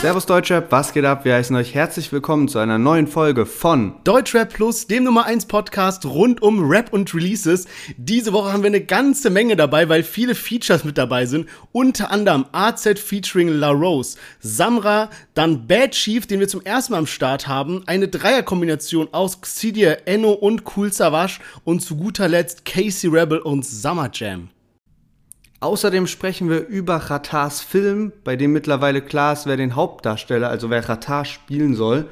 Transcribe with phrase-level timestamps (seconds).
[0.00, 1.24] Servus Deutschrap, was geht ab?
[1.24, 5.46] Wir heißen euch herzlich willkommen zu einer neuen Folge von Deutschrap Plus, dem Nummer 1
[5.46, 7.66] Podcast rund um Rap und Releases.
[7.96, 11.48] Diese Woche haben wir eine ganze Menge dabei, weil viele Features mit dabei sind.
[11.72, 16.98] Unter anderem AZ featuring La Rose, Samra, dann Bad Chief, den wir zum ersten Mal
[16.98, 22.64] am Start haben, eine Dreierkombination aus Xidia, Enno und Cool Savage und zu guter Letzt
[22.64, 24.50] Casey Rebel und Summer Jam.
[25.60, 30.70] Außerdem sprechen wir über Ratars Film, bei dem mittlerweile klar ist, wer den Hauptdarsteller, also
[30.70, 32.06] wer Ratar spielen soll.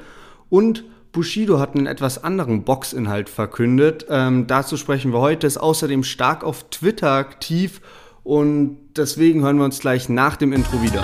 [0.49, 0.83] Und
[1.13, 4.05] Bushido hat einen etwas anderen Boxinhalt verkündet.
[4.09, 5.47] Ähm, dazu sprechen wir heute.
[5.47, 7.81] Ist außerdem stark auf Twitter aktiv
[8.23, 11.03] und deswegen hören wir uns gleich nach dem Intro wieder.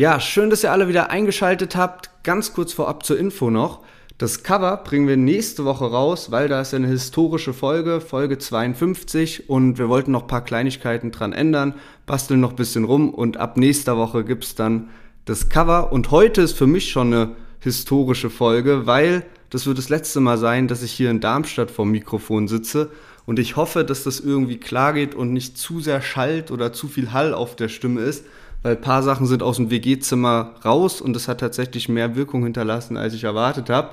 [0.00, 2.08] Ja, schön, dass ihr alle wieder eingeschaltet habt.
[2.22, 3.80] Ganz kurz vorab zur Info noch.
[4.16, 9.50] Das Cover bringen wir nächste Woche raus, weil da ist eine historische Folge, Folge 52
[9.50, 11.74] und wir wollten noch ein paar Kleinigkeiten dran ändern,
[12.06, 14.88] basteln noch ein bisschen rum und ab nächster Woche gibt es dann
[15.26, 19.90] das Cover und heute ist für mich schon eine historische Folge, weil das wird das
[19.90, 22.88] letzte Mal sein, dass ich hier in Darmstadt vor dem Mikrofon sitze
[23.26, 26.88] und ich hoffe, dass das irgendwie klar geht und nicht zu sehr schallt oder zu
[26.88, 28.24] viel Hall auf der Stimme ist,
[28.62, 32.42] weil ein paar Sachen sind aus dem WG-Zimmer raus und das hat tatsächlich mehr Wirkung
[32.44, 33.90] hinterlassen, als ich erwartet habe.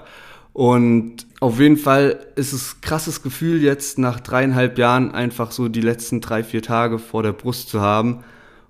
[0.58, 5.82] Und auf jeden Fall ist es krasses Gefühl, jetzt nach dreieinhalb Jahren einfach so die
[5.82, 8.23] letzten drei, vier Tage vor der Brust zu haben.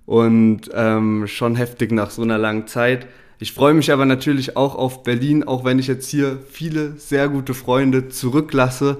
[0.06, 3.08] Und ähm, schon heftig nach so einer langen Zeit.
[3.40, 7.30] Ich freue mich aber natürlich auch auf Berlin, auch wenn ich jetzt hier viele sehr
[7.30, 8.98] gute Freunde zurücklasse.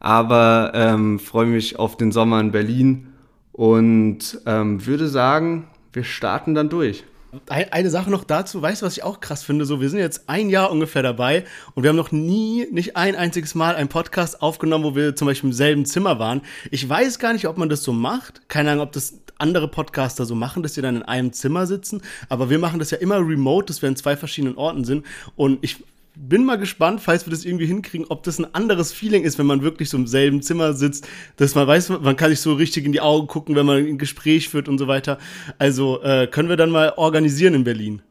[0.00, 3.08] Aber ähm, freue mich auf den Sommer in Berlin
[3.52, 7.04] und ähm, würde sagen, wir starten dann durch.
[7.48, 9.64] Eine Sache noch dazu, weißt du, was ich auch krass finde?
[9.64, 13.14] So, wir sind jetzt ein Jahr ungefähr dabei und wir haben noch nie, nicht ein
[13.14, 16.42] einziges Mal einen Podcast aufgenommen, wo wir zum Beispiel im selben Zimmer waren.
[16.72, 18.48] Ich weiß gar nicht, ob man das so macht.
[18.48, 22.02] Keine Ahnung, ob das andere Podcaster so machen, dass sie dann in einem Zimmer sitzen.
[22.28, 25.06] Aber wir machen das ja immer remote, dass wir in zwei verschiedenen Orten sind.
[25.36, 25.84] Und ich
[26.28, 29.46] bin mal gespannt, falls wir das irgendwie hinkriegen, ob das ein anderes Feeling ist, wenn
[29.46, 32.84] man wirklich so im selben Zimmer sitzt, dass man weiß, man kann sich so richtig
[32.84, 35.18] in die Augen gucken, wenn man ein Gespräch führt und so weiter.
[35.58, 38.02] Also äh, können wir dann mal organisieren in Berlin.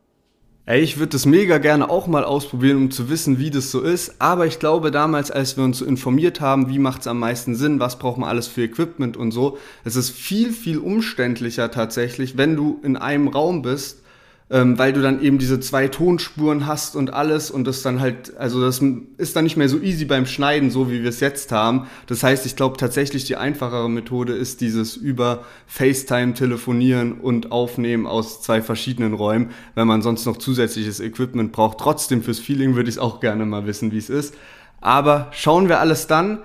[0.65, 3.81] Ey, ich würde das mega gerne auch mal ausprobieren, um zu wissen, wie das so
[3.81, 4.21] ist.
[4.21, 7.55] Aber ich glaube, damals, als wir uns so informiert haben, wie macht es am meisten
[7.55, 12.37] Sinn, was braucht man alles für Equipment und so, es ist viel, viel umständlicher tatsächlich,
[12.37, 14.03] wenn du in einem Raum bist
[14.51, 18.35] ähm, weil du dann eben diese zwei Tonspuren hast und alles und das dann halt,
[18.37, 18.81] also das
[19.17, 21.87] ist dann nicht mehr so easy beim Schneiden, so wie wir es jetzt haben.
[22.07, 28.07] Das heißt, ich glaube tatsächlich die einfachere Methode ist dieses über FaceTime telefonieren und aufnehmen
[28.07, 31.77] aus zwei verschiedenen Räumen, wenn man sonst noch zusätzliches Equipment braucht.
[31.77, 34.33] Trotzdem fürs Feeling würde ich es auch gerne mal wissen, wie es ist.
[34.81, 36.39] Aber schauen wir alles dann.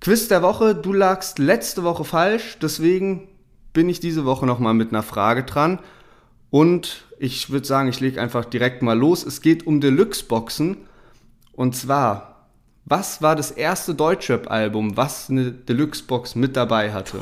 [0.00, 3.28] Quiz der Woche, du lagst letzte Woche falsch, deswegen
[3.72, 5.80] bin ich diese Woche nochmal mit einer Frage dran.
[6.50, 9.24] Und ich würde sagen, ich lege einfach direkt mal los.
[9.24, 10.78] Es geht um Deluxe-Boxen.
[11.52, 12.48] Und zwar,
[12.86, 17.18] was war das erste Deutschrap-Album, was eine Deluxe-Box mit dabei hatte?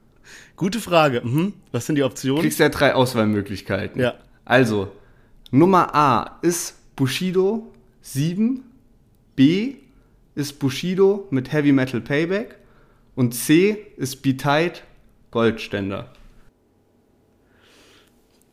[0.56, 1.22] Gute Frage.
[1.24, 1.54] Mhm.
[1.72, 2.36] Was sind die Optionen?
[2.36, 4.00] Du kriegst ja drei Auswahlmöglichkeiten.
[4.00, 4.14] Ja.
[4.44, 4.92] Also,
[5.50, 7.72] Nummer A ist Bushido
[8.02, 8.62] 7.
[9.34, 9.74] B
[10.36, 12.58] ist Bushido mit Heavy Metal Payback.
[13.16, 14.84] Und C ist Be Tight
[15.32, 16.12] Goldständer.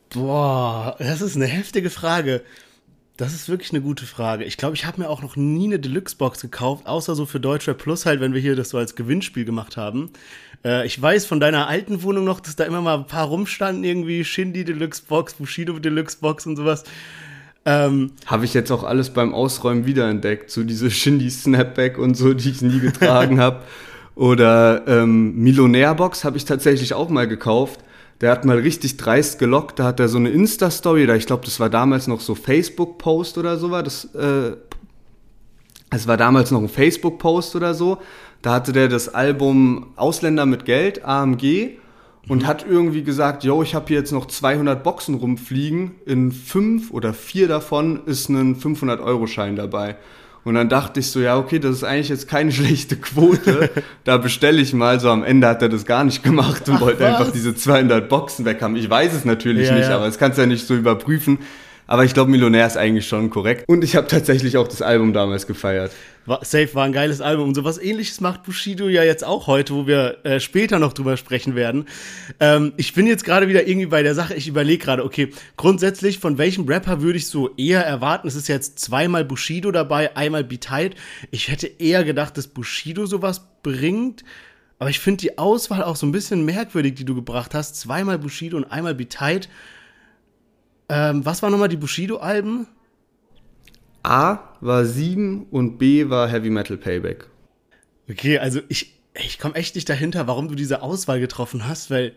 [0.10, 2.42] Boah, das ist eine heftige Frage.
[3.18, 4.46] Das ist wirklich eine gute Frage.
[4.46, 7.78] Ich glaube, ich habe mir auch noch nie eine Deluxe-Box gekauft, außer so für Deutschrap
[7.78, 10.10] Plus halt, wenn wir hier das so als Gewinnspiel gemacht haben.
[10.64, 13.84] Äh, ich weiß von deiner alten Wohnung noch, dass da immer mal ein paar rumstanden,
[13.84, 16.86] irgendwie Shindy Deluxe-Box, Bushido Deluxe-Box und sowas.
[17.66, 22.34] Ähm, habe ich jetzt auch alles beim Ausräumen wiederentdeckt, so diese Shindy Snapback und so,
[22.34, 23.64] die ich nie getragen habe.
[24.16, 27.82] Oder ähm, Millionär-Box habe ich tatsächlich auch mal gekauft
[28.22, 31.46] der hat mal richtig dreist gelockt, da hat er so eine Insta-Story, da ich glaube,
[31.46, 34.56] das war damals noch so Facebook-Post oder so war, das, äh,
[35.90, 38.00] es war damals noch ein Facebook-Post oder so,
[38.42, 41.78] da hatte der das Album Ausländer mit Geld, AMG,
[42.28, 42.48] und mhm.
[42.48, 47.14] hat irgendwie gesagt, yo, ich habe hier jetzt noch 200 Boxen rumfliegen, in fünf oder
[47.14, 49.98] vier davon ist ein 500-Euro-Schein dabei.
[50.44, 53.70] Und dann dachte ich so, ja, okay, das ist eigentlich jetzt keine schlechte Quote.
[54.04, 55.00] da bestelle ich mal.
[55.00, 57.20] So am Ende hat er das gar nicht gemacht und Ach, wollte was?
[57.20, 58.76] einfach diese 200 Boxen weg haben.
[58.76, 59.96] Ich weiß es natürlich ja, nicht, ja.
[59.96, 61.40] aber das kannst du ja nicht so überprüfen.
[61.90, 63.64] Aber ich glaube, Millionär ist eigentlich schon korrekt.
[63.68, 65.92] Und ich habe tatsächlich auch das Album damals gefeiert.
[66.28, 69.74] War, Safe war ein geiles Album und sowas ähnliches macht Bushido ja jetzt auch heute,
[69.74, 71.88] wo wir äh, später noch drüber sprechen werden.
[72.40, 76.20] Ähm, ich bin jetzt gerade wieder irgendwie bei der Sache, ich überlege gerade, okay, grundsätzlich
[76.20, 78.28] von welchem Rapper würde ich so eher erwarten?
[78.28, 80.70] Es ist jetzt zweimal Bushido dabei, einmal Beat
[81.32, 84.24] Ich hätte eher gedacht, dass Bushido sowas bringt.
[84.78, 87.78] Aber ich finde die Auswahl auch so ein bisschen merkwürdig, die du gebracht hast.
[87.78, 89.18] Zweimal Bushido und einmal Beat
[90.90, 92.68] ähm, was waren nochmal die Bushido-Alben?
[94.04, 97.28] A war 7 und B war Heavy Metal Payback.
[98.10, 102.14] Okay, also ich, ich komme echt nicht dahinter, warum du diese Auswahl getroffen hast, weil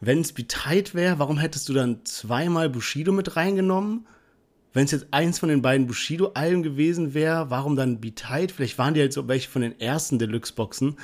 [0.00, 4.06] wenn es Betide wäre, warum hättest du dann zweimal Bushido mit reingenommen?
[4.72, 8.52] Wenn es jetzt eins von den beiden Bushido-Alben gewesen wäre, warum dann Betide?
[8.54, 10.96] Vielleicht waren die halt so welche von den ersten Deluxe-Boxen.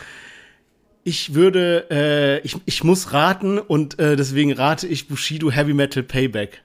[1.05, 6.03] Ich würde, äh, ich, ich muss raten und äh, deswegen rate ich Bushido Heavy Metal
[6.03, 6.63] Payback.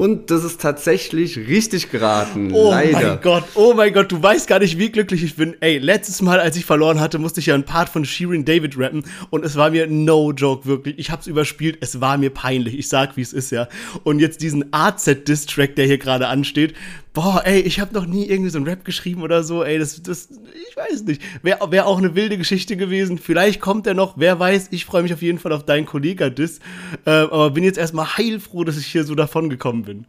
[0.00, 2.52] Und das ist tatsächlich richtig geraten.
[2.54, 2.92] Oh leider.
[2.92, 5.56] mein Gott, oh mein Gott, du weißt gar nicht, wie glücklich ich bin.
[5.60, 8.78] Ey, letztes Mal, als ich verloren hatte, musste ich ja einen Part von Shirin David
[8.78, 10.98] rappen und es war mir no joke, wirklich.
[10.98, 12.78] Ich hab's überspielt, es war mir peinlich.
[12.78, 13.68] Ich sag, wie es ist, ja.
[14.02, 16.72] Und jetzt diesen AZ-Diss-Track, der hier gerade ansteht,
[17.12, 20.02] boah, ey, ich habe noch nie irgendwie so einen Rap geschrieben oder so, ey, das,
[20.02, 20.28] das,
[20.68, 21.22] ich weiß nicht.
[21.42, 23.18] Wäre wär auch eine wilde Geschichte gewesen.
[23.18, 24.68] Vielleicht kommt er noch, wer weiß.
[24.70, 26.60] Ich freue mich auf jeden Fall auf deinen Kollega-Diss.
[27.06, 30.06] Äh, aber bin jetzt erstmal heilfroh, dass ich hier so davon gekommen bin.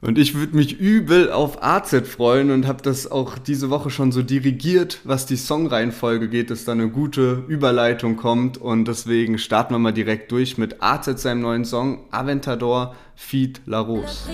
[0.00, 4.12] Und ich würde mich übel auf AZ freuen und habe das auch diese Woche schon
[4.12, 8.58] so dirigiert, was die Songreihenfolge geht, dass da eine gute Überleitung kommt.
[8.58, 13.80] Und deswegen starten wir mal direkt durch mit AZ seinem neuen Song Aventador Feed La
[13.80, 14.30] Rose.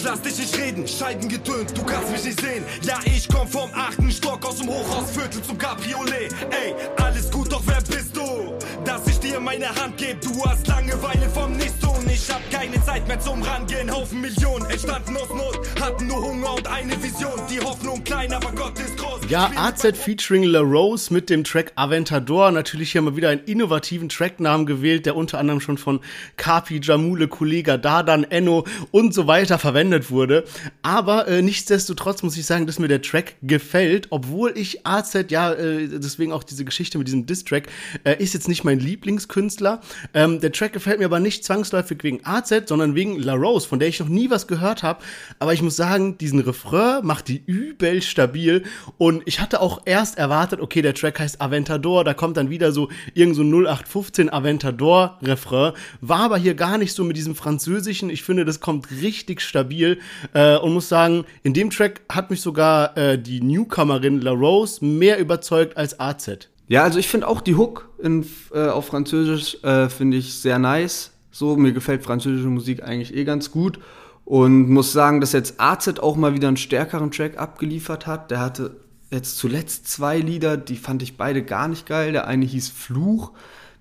[0.00, 2.64] Ich lass dich nicht reden, Scheiden getönt, du kannst mich nicht sehen.
[2.80, 6.32] Ja, ich komm vom achten Stock aus dem Hochhausviertel zum Cabriolet.
[6.50, 6.74] Ey,
[7.04, 8.54] alles gut, doch wer bist du?
[8.82, 12.10] Dass ich dir meine Hand geb, du hast Langeweile vom Nichts tun.
[12.12, 16.54] Ich hab keine Zeit mehr zum Rangehen, Haufen Millionen entstanden aus Not, hatten nur Hunger
[16.54, 17.40] und eine Vision.
[17.50, 19.20] Die Hoffnung klein, aber Gott ist groß.
[19.28, 22.50] Ja, AZ featuring La Rose mit dem Track Aventador.
[22.50, 26.00] Natürlich hier mal wieder einen innovativen Tracknamen gewählt, der unter anderem schon von
[26.36, 30.44] Kapi, Jamule, Kollega, Dadan, Enno und so weiter verwendet verwendet wurde.
[30.82, 35.52] Aber äh, nichtsdestotrotz muss ich sagen, dass mir der Track gefällt, obwohl ich AZ, ja,
[35.52, 37.68] äh, deswegen auch diese Geschichte mit diesem Diss-Track,
[38.04, 39.80] äh, ist jetzt nicht mein Lieblingskünstler.
[40.14, 43.78] Ähm, der Track gefällt mir aber nicht zwangsläufig wegen AZ, sondern wegen La Rose, von
[43.78, 45.02] der ich noch nie was gehört habe.
[45.38, 48.64] Aber ich muss sagen, diesen Refrain macht die übel stabil.
[48.98, 52.72] Und ich hatte auch erst erwartet, okay, der Track heißt Aventador, da kommt dann wieder
[52.72, 55.72] so irgend so 0815 Aventador-Refrain.
[56.00, 58.10] War aber hier gar nicht so mit diesem französischen.
[58.10, 59.98] Ich finde, das kommt richtig stabil stabil
[60.32, 64.84] äh, und muss sagen, in dem Track hat mich sogar äh, die Newcomerin La Rose
[64.84, 66.48] mehr überzeugt als AZ.
[66.68, 70.58] Ja, also ich finde auch die Hook in, äh, auf Französisch äh, finde ich sehr
[70.58, 71.12] nice.
[71.30, 73.78] So, mir gefällt französische Musik eigentlich eh ganz gut.
[74.24, 78.30] Und muss sagen, dass jetzt AZ auch mal wieder einen stärkeren Track abgeliefert hat.
[78.30, 78.76] Der hatte
[79.10, 82.12] jetzt zuletzt zwei Lieder, die fand ich beide gar nicht geil.
[82.12, 83.32] Der eine hieß Fluch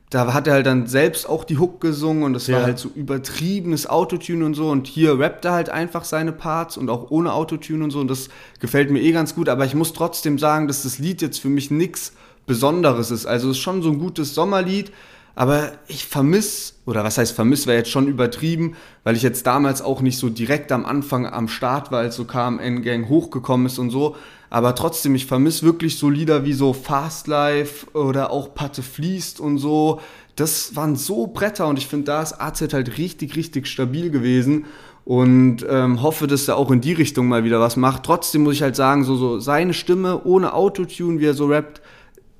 [0.10, 2.57] da hat er halt dann selbst auch die Hook gesungen und das ja.
[2.57, 6.78] war halt so übertriebenes Autotune und so und hier rappt er halt einfach seine Parts
[6.78, 8.30] und auch ohne Autotune und so und das
[8.60, 11.50] gefällt mir eh ganz gut, aber ich muss trotzdem sagen, dass das Lied jetzt für
[11.50, 12.13] mich nichts
[12.48, 13.28] Besonderes ist.
[13.28, 14.92] Also es ist schon so ein gutes Sommerlied,
[15.36, 19.81] aber ich vermisse, oder was heißt vermiss, wäre jetzt schon übertrieben, weil ich jetzt damals
[19.81, 23.90] auch nicht so direkt am Anfang am Start war, als so KMN-Gang hochgekommen ist und
[23.90, 24.16] so.
[24.50, 29.40] Aber trotzdem, ich vermisse wirklich so Lieder wie so Fast Life oder auch Patte fließt
[29.40, 30.02] und so.
[30.36, 34.66] Das waren so Bretter und ich finde, da ist AZ halt richtig, richtig stabil gewesen
[35.06, 38.04] und ähm, hoffe, dass er auch in die Richtung mal wieder was macht.
[38.04, 41.81] Trotzdem muss ich halt sagen, so, so seine Stimme ohne Autotune, wie er so rappt,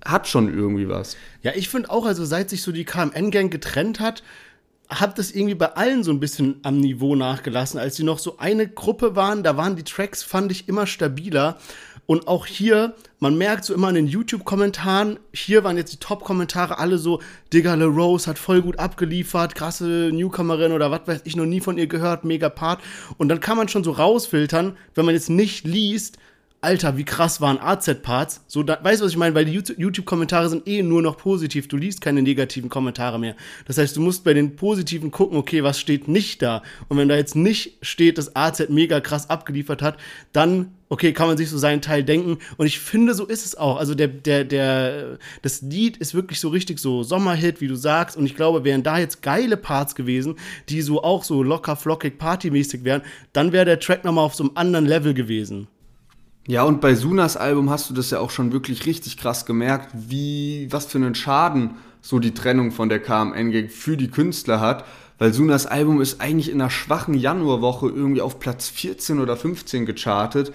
[0.06, 1.18] hat schon irgendwie was.
[1.42, 4.24] Ja, ich finde auch, also seit sich so die KMN-Gang getrennt hat,
[4.90, 7.80] hat das irgendwie bei allen so ein bisschen am Niveau nachgelassen.
[7.80, 11.58] Als sie noch so eine Gruppe waren, da waren die Tracks, fand ich, immer stabiler.
[12.08, 16.80] Und auch hier, man merkt so immer in den YouTube-Kommentaren, hier waren jetzt die Top-Kommentare
[16.80, 17.22] alle so,
[17.54, 21.60] Digga, Le Rose hat voll gut abgeliefert, krasse Newcomerin oder was weiß ich, noch nie
[21.60, 22.82] von ihr gehört, mega Part.
[23.20, 26.18] Und dann kann man schon so rausfiltern, wenn man jetzt nicht liest,
[26.62, 28.44] Alter, wie krass waren AZ-Parts.
[28.48, 29.34] So, da, weißt du, was ich meine?
[29.34, 31.70] Weil die YouTube-Kommentare sind eh nur noch positiv.
[31.70, 33.38] Du liest keine negativen Kommentare mehr.
[33.66, 36.62] Das heißt, du musst bei den positiven gucken, okay, was steht nicht da?
[36.90, 39.98] Und wenn da jetzt nicht steht, dass AZ mega krass abgeliefert hat,
[40.34, 42.40] dann, okay, kann man sich so seinen Teil denken.
[42.58, 43.78] Und ich finde, so ist es auch.
[43.78, 48.18] Also der, der, der, das Lied ist wirklich so richtig so Sommerhit, wie du sagst.
[48.18, 50.36] Und ich glaube, wären da jetzt geile Parts gewesen,
[50.68, 53.02] die so auch so locker, flockig, partymäßig wären,
[53.32, 55.70] dann wäre der Track nochmal auf so einem anderen Level gewesen.
[56.50, 59.90] Ja, und bei Sunas Album hast du das ja auch schon wirklich richtig krass gemerkt,
[59.94, 64.84] wie, was für einen Schaden so die Trennung von der KMN für die Künstler hat.
[65.20, 69.86] Weil Sunas Album ist eigentlich in einer schwachen Januarwoche irgendwie auf Platz 14 oder 15
[69.86, 70.52] gechartet.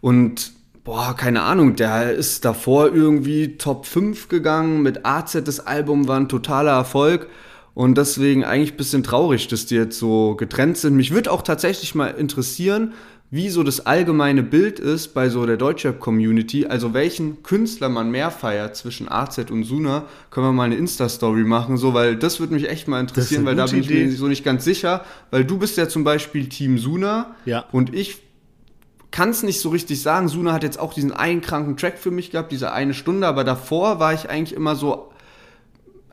[0.00, 0.50] Und
[0.82, 4.82] boah, keine Ahnung, der ist davor irgendwie Top 5 gegangen.
[4.82, 7.28] Mit AZ das Album war ein totaler Erfolg.
[7.72, 10.96] Und deswegen eigentlich ein bisschen traurig, dass die jetzt so getrennt sind.
[10.96, 12.94] Mich würde auch tatsächlich mal interessieren,
[13.30, 18.30] wie so das allgemeine Bild ist bei so der Deutschrap-Community, also welchen Künstler man mehr
[18.30, 22.54] feiert zwischen AZ und Suna, können wir mal eine Insta-Story machen, so, weil das würde
[22.54, 25.58] mich echt mal interessieren, weil da bin ich mir so nicht ganz sicher, weil du
[25.58, 27.64] bist ja zum Beispiel Team Suna ja.
[27.72, 28.22] und ich
[29.10, 30.28] kann es nicht so richtig sagen.
[30.28, 33.44] Suna hat jetzt auch diesen einen kranken Track für mich gehabt, diese eine Stunde, aber
[33.44, 35.10] davor war ich eigentlich immer so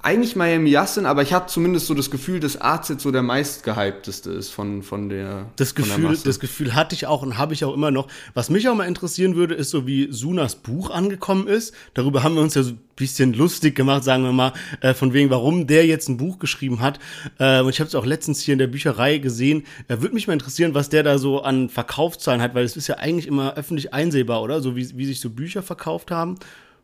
[0.04, 4.32] eigentlich Miami Yassin, aber ich habe zumindest so das Gefühl, dass AZ so der meistgehypteste
[4.32, 7.64] ist von, von der Das Gefühl, der das Gefühl hatte ich auch und habe ich
[7.64, 8.10] auch immer noch.
[8.34, 11.74] Was mich auch mal interessieren würde, ist so, wie Sunas Buch angekommen ist.
[11.94, 15.14] Darüber haben wir uns ja so ein bisschen lustig gemacht, sagen wir mal, äh, von
[15.14, 17.00] wegen, warum der jetzt ein Buch geschrieben hat.
[17.40, 19.64] Äh, und ich habe es auch letztens hier in der Bücherei gesehen.
[19.88, 22.88] Äh, würde mich mal interessieren, was der da so an Verkaufszahlen hat, weil es ist
[22.88, 24.60] ja eigentlich immer öffentlich einsehbar, oder?
[24.60, 26.40] So wie, wie sich so Bücher verkauft haben.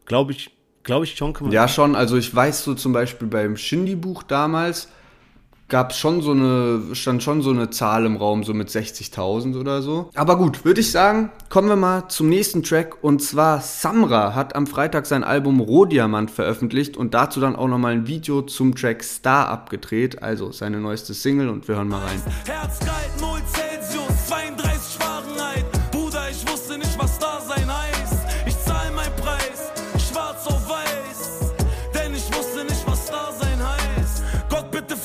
[0.06, 0.52] Glaube ich,
[0.84, 1.74] Glaube ich schon, kann man Ja, sagen.
[1.74, 1.96] schon.
[1.96, 4.88] Also ich weiß so zum Beispiel beim Shindy-Buch damals
[5.70, 9.56] gab es schon so eine, stand schon so eine Zahl im Raum, so mit 60.000
[9.60, 10.10] oder so.
[10.16, 13.04] Aber gut, würde ich sagen, kommen wir mal zum nächsten Track.
[13.04, 17.94] Und zwar Samra hat am Freitag sein Album Rohdiamant veröffentlicht und dazu dann auch nochmal
[17.94, 22.22] ein Video zum Track Star abgedreht, also seine neueste Single und wir hören mal rein.
[22.48, 23.69] Herzkalt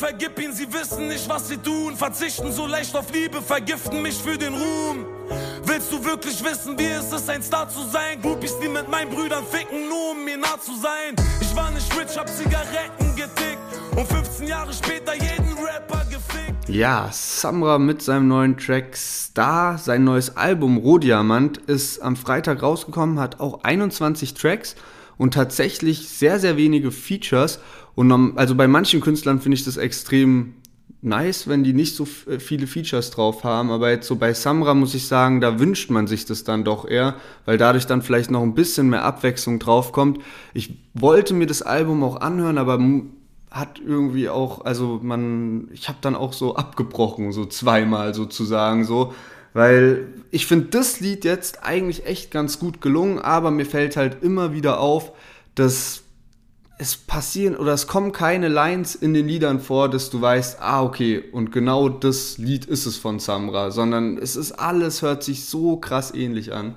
[0.04, 1.96] vergib ihn, sie wissen nicht, was sie tun.
[1.96, 5.06] Verzichten so leicht auf Liebe, vergiften mich für den Ruhm.
[5.64, 8.20] Willst du wirklich wissen, wie es ist, ein Star zu sein?
[8.20, 11.16] Groupies, die mit meinen Brüdern ficken, nur um mir nah zu sein.
[11.40, 13.58] Ich war nicht rich, hab Zigaretten getickt
[13.96, 16.68] und 15 Jahre später jeden Rapper gefickt.
[16.68, 23.18] Ja, Samra mit seinem neuen Track Star, sein neues Album Rohdiamant ist am Freitag rausgekommen,
[23.18, 24.76] hat auch 21 Tracks
[25.16, 27.60] und tatsächlich sehr, sehr wenige Features
[27.94, 30.54] und also bei manchen Künstlern finde ich das extrem
[31.04, 33.70] nice, wenn die nicht so äh, viele Features drauf haben.
[33.70, 36.88] Aber jetzt so bei Samra muss ich sagen, da wünscht man sich das dann doch
[36.88, 40.20] eher, weil dadurch dann vielleicht noch ein bisschen mehr Abwechslung draufkommt.
[40.54, 42.80] Ich wollte mir das Album auch anhören, aber
[43.50, 49.14] hat irgendwie auch, also man, ich habe dann auch so abgebrochen, so zweimal sozusagen so,
[49.52, 54.24] weil ich finde das Lied jetzt eigentlich echt ganz gut gelungen, aber mir fällt halt
[54.24, 55.12] immer wieder auf,
[55.54, 56.03] dass
[56.78, 60.82] es passieren oder es kommen keine Lines in den Liedern vor, dass du weißt, ah,
[60.82, 65.44] okay, und genau das Lied ist es von Samra, sondern es ist alles, hört sich
[65.44, 66.74] so krass ähnlich an.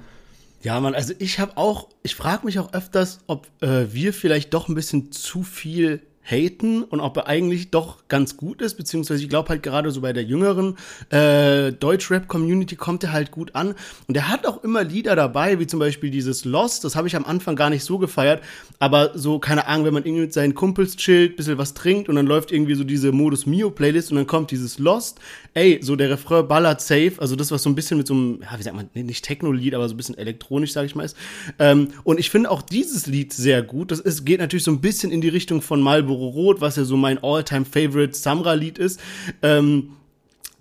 [0.62, 4.54] Ja, man, also ich habe auch, ich frage mich auch öfters, ob äh, wir vielleicht
[4.54, 9.24] doch ein bisschen zu viel haten und ob er eigentlich doch ganz gut ist, beziehungsweise
[9.24, 10.78] ich glaube halt gerade so bei der jüngeren
[11.10, 13.76] äh, Deutsch-Rap-Community kommt er halt gut an.
[14.08, 17.16] Und er hat auch immer Lieder dabei, wie zum Beispiel dieses Lost, das habe ich
[17.16, 18.44] am Anfang gar nicht so gefeiert,
[18.80, 22.16] aber so, keine Ahnung, wenn man irgendwie mit seinen Kumpels chillt, bisschen was trinkt und
[22.16, 25.20] dann läuft irgendwie so diese Modus Mio-Playlist und dann kommt dieses Lost,
[25.54, 28.42] ey, so der Refrain ballert safe, also das, was so ein bisschen mit so einem,
[28.42, 31.16] ja, wie sagt man, nicht Techno-Lied, aber so ein bisschen elektronisch, sage ich mal, ist.
[31.58, 34.82] Ähm, und ich finde auch dieses Lied sehr gut, das ist, geht natürlich so ein
[34.82, 39.00] bisschen in die Richtung von Marlboro Rot, was ja so mein All-Time-Favorite Samra-Lied ist.
[39.42, 39.92] Ähm,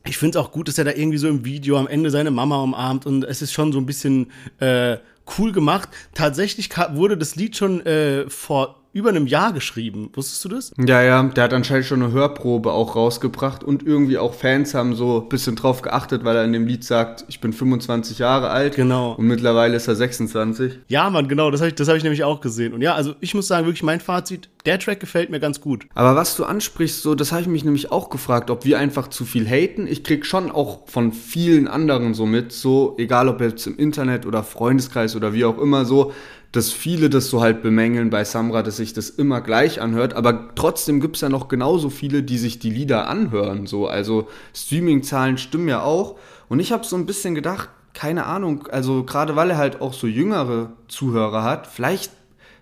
[0.04, 2.30] ich finde es auch gut, dass er da irgendwie so im Video am Ende seine
[2.30, 4.98] Mama umarmt und es ist schon so ein bisschen äh,
[5.38, 5.88] cool gemacht.
[6.14, 10.08] Tatsächlich wurde das Lied schon äh, vor über einem Jahr geschrieben.
[10.14, 10.72] Wusstest du das?
[10.78, 14.94] Ja, ja, der hat anscheinend schon eine Hörprobe auch rausgebracht und irgendwie auch Fans haben
[14.94, 18.48] so ein bisschen drauf geachtet, weil er in dem Lied sagt, ich bin 25 Jahre
[18.48, 18.74] alt.
[18.74, 19.12] Genau.
[19.12, 20.78] Und mittlerweile ist er 26.
[20.88, 22.72] Ja, Mann, genau, das habe ich, hab ich nämlich auch gesehen.
[22.72, 25.86] Und ja, also ich muss sagen, wirklich mein Fazit, der Track gefällt mir ganz gut.
[25.94, 29.08] Aber was du ansprichst, so, das habe ich mich nämlich auch gefragt, ob wir einfach
[29.08, 29.86] zu viel haten.
[29.86, 34.24] Ich krieg schon auch von vielen anderen so mit, so, egal ob jetzt im Internet
[34.24, 36.12] oder Freundeskreis oder wie auch immer, so,
[36.52, 40.54] dass viele das so halt bemängeln bei Samra, dass sich das immer gleich anhört, aber
[40.54, 43.66] trotzdem gibt es ja noch genauso viele, die sich die Lieder anhören.
[43.66, 43.86] So.
[43.88, 46.16] Also Streaming-Zahlen stimmen ja auch.
[46.48, 49.94] Und ich habe so ein bisschen gedacht, keine Ahnung, also gerade weil er halt auch
[49.94, 52.12] so jüngere Zuhörer hat, vielleicht,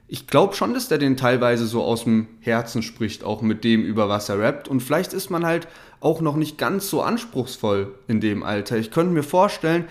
[0.06, 3.82] ich glaube schon, dass der den teilweise so aus dem Herzen spricht, auch mit dem,
[3.82, 4.68] über was er rappt.
[4.68, 5.66] Und vielleicht ist man halt
[6.00, 8.76] auch noch nicht ganz so anspruchsvoll in dem Alter.
[8.76, 9.86] Ich könnte mir vorstellen,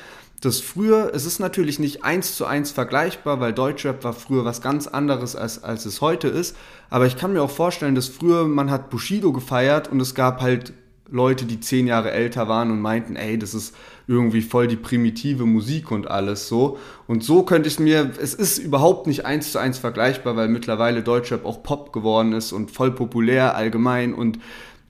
[0.46, 4.62] das früher, es ist natürlich nicht eins zu eins vergleichbar, weil Deutschrap war früher was
[4.62, 6.56] ganz anderes als, als es heute ist.
[6.90, 10.42] Aber ich kann mir auch vorstellen, dass früher man hat Bushido gefeiert und es gab
[10.42, 10.74] halt
[11.10, 13.76] Leute, die zehn Jahre älter waren und meinten, ey, das ist
[14.08, 16.78] irgendwie voll die primitive Musik und alles so.
[17.08, 21.04] Und so könnte ich mir, es ist überhaupt nicht eins zu eins vergleichbar, weil mittlerweile
[21.04, 24.40] Deutschrap auch Pop geworden ist und voll populär allgemein und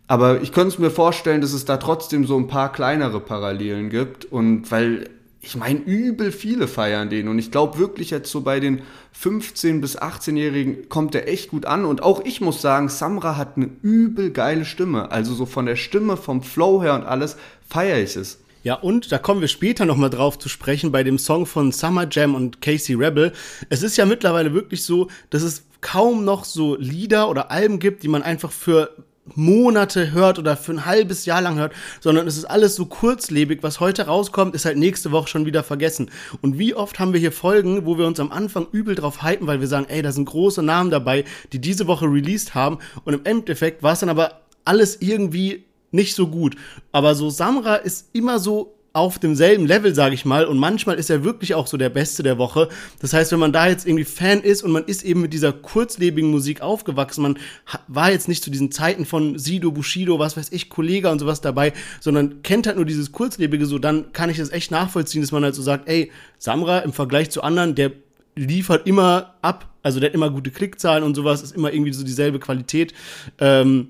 [0.06, 3.90] aber ich könnte es mir vorstellen, dass es da trotzdem so ein paar kleinere Parallelen
[3.90, 5.10] gibt und weil
[5.46, 7.28] ich meine, übel viele feiern den.
[7.28, 8.82] Und ich glaube wirklich jetzt so bei den
[9.22, 11.84] 15- bis 18-Jährigen kommt der echt gut an.
[11.84, 15.12] Und auch ich muss sagen, Samra hat eine übel geile Stimme.
[15.12, 17.36] Also so von der Stimme, vom Flow her und alles
[17.68, 18.40] feiere ich es.
[18.64, 22.08] Ja, und da kommen wir später nochmal drauf zu sprechen bei dem Song von Summer
[22.10, 23.34] Jam und Casey Rebel.
[23.70, 28.04] Es ist ja mittlerweile wirklich so, dass es kaum noch so Lieder oder Alben gibt,
[28.04, 28.96] die man einfach für
[29.36, 33.64] Monate hört oder für ein halbes Jahr lang hört, sondern es ist alles so kurzlebig.
[33.64, 36.12] Was heute rauskommt, ist halt nächste Woche schon wieder vergessen.
[36.42, 39.48] Und wie oft haben wir hier Folgen, wo wir uns am Anfang übel drauf hypen,
[39.48, 42.80] weil wir sagen, ey, da sind große Namen dabei, die diese Woche released haben.
[43.06, 46.56] Und im Endeffekt war es dann aber alles irgendwie nicht so gut.
[46.92, 50.46] Aber so Samra ist immer so auf demselben Level, sage ich mal.
[50.46, 52.70] Und manchmal ist er wirklich auch so der Beste der Woche.
[53.00, 55.52] Das heißt, wenn man da jetzt irgendwie Fan ist und man ist eben mit dieser
[55.52, 57.40] kurzlebigen Musik aufgewachsen, man
[57.88, 61.42] war jetzt nicht zu diesen Zeiten von Sido, Bushido, was weiß ich, Kollega und sowas
[61.42, 65.32] dabei, sondern kennt halt nur dieses kurzlebige, so dann kann ich das echt nachvollziehen, dass
[65.32, 67.94] man halt so sagt, ey, Samra im Vergleich zu anderen, der
[68.36, 72.04] liefert immer ab, also der hat immer gute Klickzahlen und sowas, ist immer irgendwie so
[72.04, 72.94] dieselbe Qualität.
[73.40, 73.90] Ähm,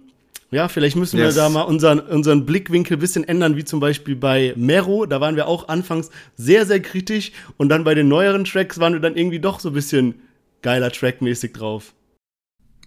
[0.54, 1.36] ja, vielleicht müssen yes.
[1.36, 5.06] wir da mal unseren, unseren Blickwinkel ein bisschen ändern, wie zum Beispiel bei Mero.
[5.06, 8.94] Da waren wir auch anfangs sehr, sehr kritisch und dann bei den neueren Tracks waren
[8.94, 10.16] wir dann irgendwie doch so ein bisschen
[10.62, 11.94] geiler Trackmäßig drauf.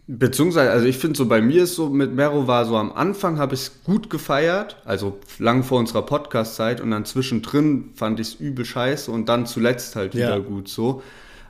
[0.08, 3.38] Beziehungsweise, also ich finde so, bei mir ist so, mit Mero war so am Anfang
[3.38, 8.28] habe ich es gut gefeiert, also lang vor unserer Podcast-Zeit und dann zwischendrin fand ich
[8.28, 10.38] es übel scheiße und dann zuletzt halt wieder ja.
[10.38, 11.02] gut so.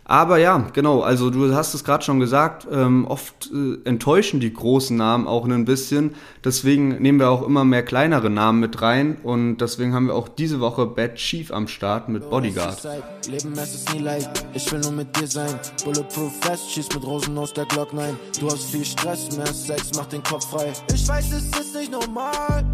[0.09, 4.53] Aber ja, genau, also du hast es gerade schon gesagt, ähm, oft äh, enttäuschen die
[4.53, 6.15] großen Namen auch ein bisschen.
[6.45, 10.29] Deswegen nehmen wir auch immer mehr kleinere Namen mit rein und deswegen haben wir auch
[10.29, 12.87] diese Woche Bad Chief am Start mit Bodyguard.
[13.29, 15.53] Leben, es ist nie leicht, ich will nur mit dir sein.
[15.85, 18.17] Bulletproof Fest, schieß mit Rosen aus der Glock 9.
[18.39, 20.73] Du hast viel Stress, mehr Sex macht den Kopf frei.
[20.95, 22.65] Ich weiß, es ist nicht normal,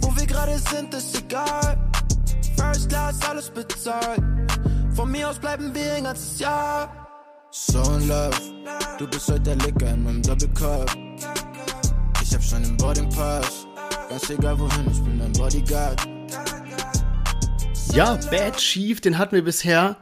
[0.00, 1.76] wo wir gerade sind, ist egal.
[2.56, 4.22] First Class, alles bezahlt.
[4.94, 6.88] Von mir aus bleiben wir ein ganzes Jahr.
[7.50, 8.36] So in love,
[8.98, 10.90] du bist heute der Licker in meinem Doppelcup.
[12.22, 13.66] Ich hab schon den Boarding Pass,
[14.08, 16.00] ganz egal wohin, ich bin dein Bodyguard.
[17.92, 19.96] Ja, Bad Chief, den hatten wir bisher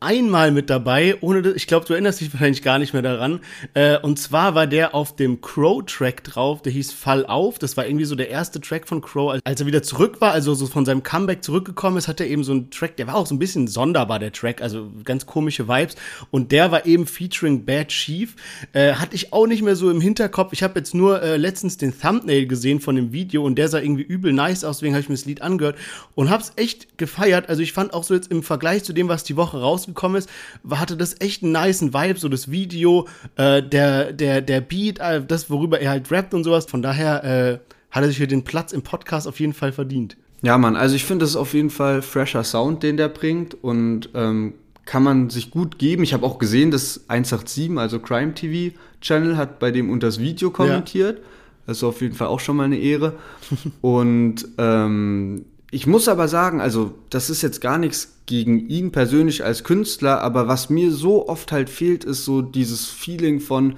[0.00, 3.40] einmal mit dabei, ohne ich glaube, du erinnerst dich wahrscheinlich gar nicht mehr daran.
[3.74, 7.58] Äh, und zwar war der auf dem Crow-Track drauf, der hieß Fall auf.
[7.58, 9.38] Das war irgendwie so der erste Track von Crow.
[9.44, 12.44] Als er wieder zurück war, also so von seinem Comeback zurückgekommen ist, hat er eben
[12.44, 15.68] so einen Track, der war auch so ein bisschen sonderbar, der Track, also ganz komische
[15.68, 15.96] Vibes.
[16.30, 18.36] Und der war eben featuring Bad Chief.
[18.72, 20.54] Äh, hatte ich auch nicht mehr so im Hinterkopf.
[20.54, 23.78] Ich habe jetzt nur äh, letztens den Thumbnail gesehen von dem Video und der sah
[23.78, 25.76] irgendwie übel nice aus, deswegen habe ich mir das Lied angehört
[26.14, 27.50] und hab's echt gefeiert.
[27.50, 30.18] Also ich fand auch so jetzt im Vergleich zu dem, was die Woche raus rausgekommen
[30.18, 30.30] ist,
[30.70, 35.24] hatte das echt einen niceen Vibe, so das Video, äh, der, der, der Beat, äh,
[35.24, 36.66] das, worüber er halt rappt und sowas.
[36.66, 37.58] Von daher äh,
[37.90, 40.16] hat er sich für den Platz im Podcast auf jeden Fall verdient.
[40.42, 43.62] Ja, Mann, also ich finde, das ist auf jeden Fall fresher Sound, den der bringt
[43.62, 44.54] und ähm,
[44.86, 46.02] kann man sich gut geben.
[46.02, 50.18] Ich habe auch gesehen, dass 187, also Crime TV Channel, hat bei dem unter das
[50.18, 51.18] Video kommentiert.
[51.18, 51.24] Ja.
[51.66, 53.14] Das ist auf jeden Fall auch schon mal eine Ehre.
[53.82, 59.44] und ähm, ich muss aber sagen, also das ist jetzt gar nichts gegen ihn persönlich
[59.44, 63.74] als Künstler, aber was mir so oft halt fehlt, ist so dieses Feeling von,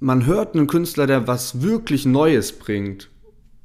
[0.00, 3.08] man hört einen Künstler, der was wirklich Neues bringt.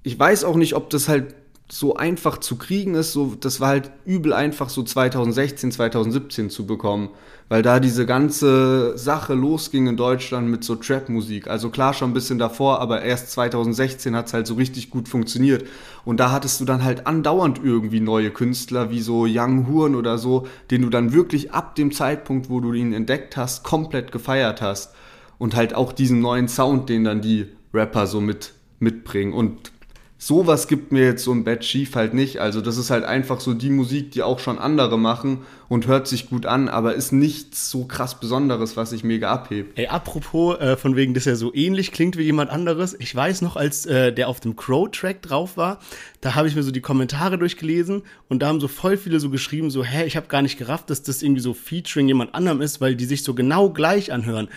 [0.03, 1.33] Ich weiß auch nicht, ob das halt
[1.69, 6.65] so einfach zu kriegen ist, so, das war halt übel einfach so 2016, 2017 zu
[6.65, 7.09] bekommen,
[7.49, 11.47] weil da diese ganze Sache losging in Deutschland mit so Trap-Musik.
[11.47, 15.09] Also klar schon ein bisschen davor, aber erst 2016 hat es halt so richtig gut
[15.09, 15.65] funktioniert.
[16.05, 20.17] Und da hattest du dann halt andauernd irgendwie neue Künstler, wie so Young Huren oder
[20.17, 24.61] so, den du dann wirklich ab dem Zeitpunkt, wo du ihn entdeckt hast, komplett gefeiert
[24.61, 24.93] hast.
[25.37, 29.33] Und halt auch diesen neuen Sound, den dann die Rapper so mit mitbringen.
[29.33, 29.71] Und
[30.19, 32.39] sowas gibt mir jetzt so ein Bad Chief halt nicht.
[32.39, 36.07] Also das ist halt einfach so die Musik, die auch schon andere machen und hört
[36.07, 39.77] sich gut an, aber ist nichts so krass Besonderes, was sich mega abhebt.
[39.77, 42.95] Ey, apropos, äh, von wegen, dass er so ähnlich klingt wie jemand anderes.
[42.99, 45.79] Ich weiß noch, als äh, der auf dem Crow-Track drauf war,
[46.21, 49.29] da habe ich mir so die Kommentare durchgelesen und da haben so voll viele so
[49.29, 52.61] geschrieben, so, hä, ich habe gar nicht gerafft, dass das irgendwie so Featuring jemand anderem
[52.61, 54.49] ist, weil die sich so genau gleich anhören.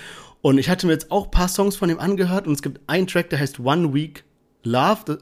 [0.42, 2.80] Und ich hatte mir jetzt auch ein paar Songs von ihm angehört und es gibt
[2.86, 4.24] einen Track, der heißt One Week
[4.62, 5.18] Love.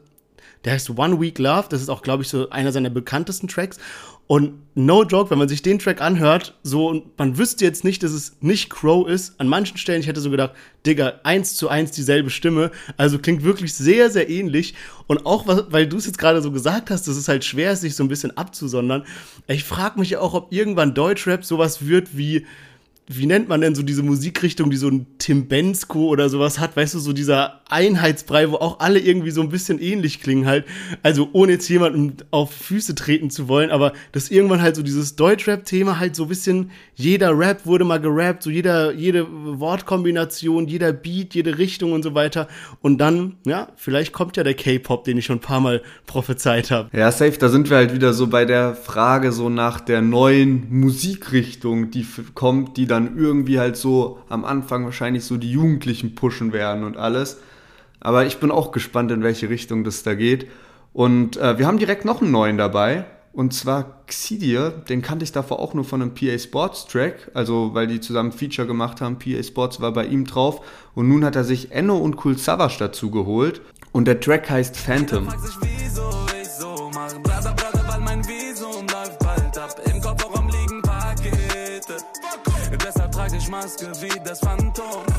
[0.64, 1.66] Der heißt One Week Love.
[1.70, 3.78] Das ist auch, glaube ich, so einer seiner bekanntesten Tracks.
[4.28, 8.02] Und no joke, wenn man sich den Track anhört, so und man wüsste jetzt nicht,
[8.02, 9.40] dass es nicht Crow ist.
[9.40, 10.52] An manchen Stellen, ich hätte so gedacht,
[10.84, 12.70] Digga, eins zu eins dieselbe Stimme.
[12.98, 14.74] Also klingt wirklich sehr, sehr ähnlich.
[15.06, 17.80] Und auch, weil du es jetzt gerade so gesagt hast, dass es halt schwer ist,
[17.80, 19.06] sich so ein bisschen abzusondern.
[19.46, 22.44] Ich frage mich ja auch, ob irgendwann Deutschrap sowas wird wie
[23.08, 26.76] wie nennt man denn so diese Musikrichtung, die so ein Tim Bensko oder sowas hat,
[26.76, 30.66] weißt du, so dieser Einheitsbrei, wo auch alle irgendwie so ein bisschen ähnlich klingen halt.
[31.02, 35.16] Also ohne jetzt jemanden auf Füße treten zu wollen, aber dass irgendwann halt so dieses
[35.16, 40.92] Deutschrap-Thema halt so ein bisschen, jeder Rap wurde mal gerappt, so jeder, jede Wortkombination, jeder
[40.92, 42.46] Beat, jede Richtung und so weiter.
[42.82, 46.70] Und dann, ja, vielleicht kommt ja der K-Pop, den ich schon ein paar Mal prophezeit
[46.70, 46.90] habe.
[46.96, 50.66] Ja, safe, da sind wir halt wieder so bei der Frage so nach der neuen
[50.70, 56.14] Musikrichtung, die kommt, die dann dann irgendwie halt so am Anfang wahrscheinlich so die Jugendlichen
[56.14, 57.38] pushen werden und alles.
[58.00, 60.48] Aber ich bin auch gespannt, in welche Richtung das da geht.
[60.92, 63.06] Und äh, wir haben direkt noch einen neuen dabei.
[63.32, 67.72] Und zwar Xidir, den kannte ich davor auch nur von einem PA Sports Track, also
[67.72, 69.18] weil die zusammen Feature gemacht haben.
[69.18, 70.60] PA Sports war bei ihm drauf.
[70.94, 73.60] Und nun hat er sich Enno und Cool Savage dazu geholt.
[73.92, 75.28] Und der Track heißt Phantom.
[83.48, 85.17] Maske wie das Phantom.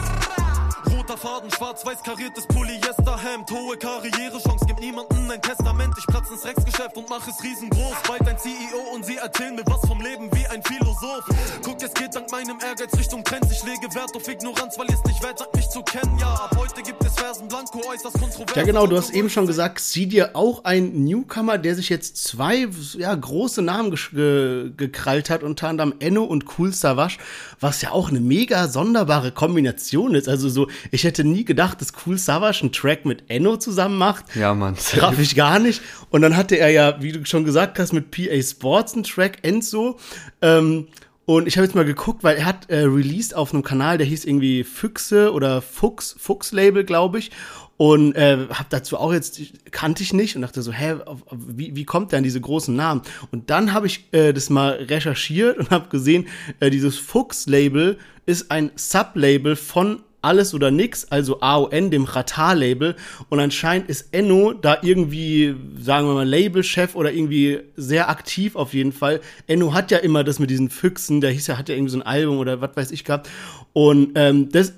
[1.20, 3.52] Faden, schwarz-weiß kariertes Polyester-Hemd.
[3.52, 5.94] Hohe Karrierechance, gibt niemanden ein Testament.
[5.98, 7.96] Ich platz ins Rexgeschäft und mach es riesengroß.
[8.08, 11.26] Bald ein CEO und sie erzählen mir was vom Leben wie ein Philosoph.
[11.62, 13.52] Guck, es geht dank meinem Ehrgeiz Richtung Trends.
[13.52, 16.18] Ich lege Wert auf Ignoranz, weil es nicht wert sagt, mich zu kennen.
[16.20, 18.56] Ja, ab heute gibt es Versen Blanco, äußerst kontrovers.
[18.56, 22.16] Ja, genau, du hast eben schon gesagt, sieh dir auch ein Newcomer, der sich jetzt
[22.24, 27.18] zwei ja, große Namen ge gekrallt hat, unter anderem Enno und Cool Savage,
[27.60, 30.30] was ja auch eine mega sonderbare Kombination ist.
[30.30, 34.36] Also so, ich hätte nie gedacht, dass Cool Savage einen Track mit Enno zusammen macht.
[34.36, 34.76] Ja, Mann.
[34.76, 35.82] Traf ich gar nicht.
[36.10, 39.40] Und dann hatte er ja, wie du schon gesagt hast, mit PA Sports einen Track,
[39.42, 40.00] Enzo.
[40.42, 40.88] Ähm,
[41.26, 44.08] und ich habe jetzt mal geguckt, weil er hat äh, released auf einem Kanal, der
[44.08, 47.32] hieß irgendwie Füchse oder Fuchs, Fuchs-Label, glaube ich.
[47.78, 49.40] Und äh, habe dazu auch jetzt,
[49.72, 50.96] kannte ich nicht und dachte so, hä,
[51.32, 53.04] wie, wie kommt der an diese großen Namen?
[53.32, 56.28] Und dann habe ich äh, das mal recherchiert und habe gesehen,
[56.60, 62.96] äh, dieses Fuchs-Label ist ein Sublabel von alles oder nix, also AON, dem Ratar-Label.
[63.30, 68.74] Und anscheinend ist Enno da irgendwie, sagen wir mal, Labelchef oder irgendwie sehr aktiv auf
[68.74, 69.22] jeden Fall.
[69.48, 72.00] Enno hat ja immer das mit diesen Füchsen, der hieß ja, hat ja irgendwie so
[72.00, 73.30] ein Album oder was weiß ich gehabt.
[73.74, 74.74] Und ähm, das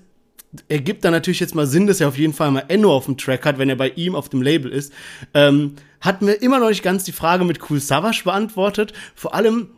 [0.68, 3.18] ergibt dann natürlich jetzt mal Sinn, dass er auf jeden Fall mal Enno auf dem
[3.18, 4.94] Track hat, wenn er bei ihm auf dem Label ist.
[5.34, 8.94] Ähm, hat mir immer noch nicht ganz die Frage mit Cool Savage beantwortet.
[9.16, 9.70] Vor allem,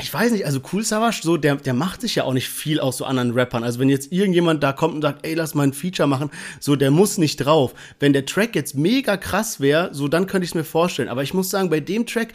[0.00, 2.80] ich weiß nicht, also Cool Savage, so, der, der macht sich ja auch nicht viel
[2.80, 3.64] aus so anderen Rappern.
[3.64, 6.76] Also wenn jetzt irgendjemand da kommt und sagt, ey, lass mal ein Feature machen, so,
[6.76, 7.74] der muss nicht drauf.
[7.98, 11.08] Wenn der Track jetzt mega krass wäre, so, dann könnte ich es mir vorstellen.
[11.08, 12.32] Aber ich muss sagen, bei dem Track,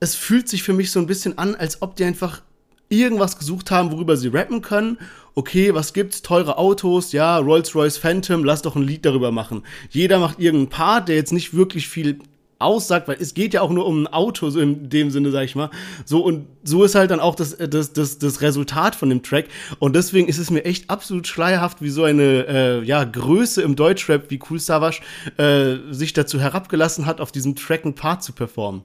[0.00, 2.42] es fühlt sich für mich so ein bisschen an, als ob die einfach
[2.88, 4.98] irgendwas gesucht haben, worüber sie rappen können.
[5.34, 6.22] Okay, was gibt's?
[6.22, 9.62] Teure Autos, ja, Rolls-Royce Phantom, lass doch ein Lied darüber machen.
[9.90, 12.18] Jeder macht irgendeinen Part, der jetzt nicht wirklich viel
[12.58, 15.44] aussagt, weil es geht ja auch nur um ein Auto, so in dem Sinne, sag
[15.44, 15.70] ich mal.
[16.04, 19.46] So, und so ist halt dann auch das, das, das, das Resultat von dem Track.
[19.78, 23.76] Und deswegen ist es mir echt absolut schleierhaft, wie so eine äh, ja, Größe im
[23.76, 25.00] Deutschrap wie Cool Savage
[25.36, 28.84] äh, sich dazu herabgelassen hat, auf diesem Track einen Part zu performen.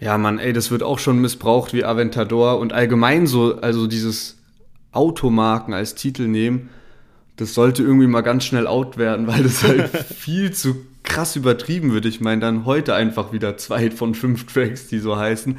[0.00, 4.38] Ja, Mann, ey, das wird auch schon missbraucht wie Aventador und allgemein so, also dieses
[4.92, 6.68] Automarken als Titel nehmen,
[7.36, 11.94] das sollte irgendwie mal ganz schnell out werden, weil das halt viel zu krass übertrieben
[11.94, 12.04] wird.
[12.04, 15.58] Ich meine, dann heute einfach wieder zwei von fünf Tracks, die so heißen.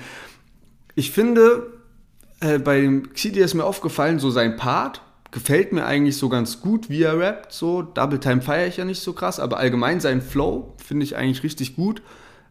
[0.93, 1.73] Ich finde,
[2.39, 6.61] äh, bei dem Xidi ist mir aufgefallen, so sein Part gefällt mir eigentlich so ganz
[6.61, 7.51] gut, wie er rappt.
[7.51, 11.15] So, Double Time feiere ich ja nicht so krass, aber allgemein sein Flow finde ich
[11.15, 12.01] eigentlich richtig gut.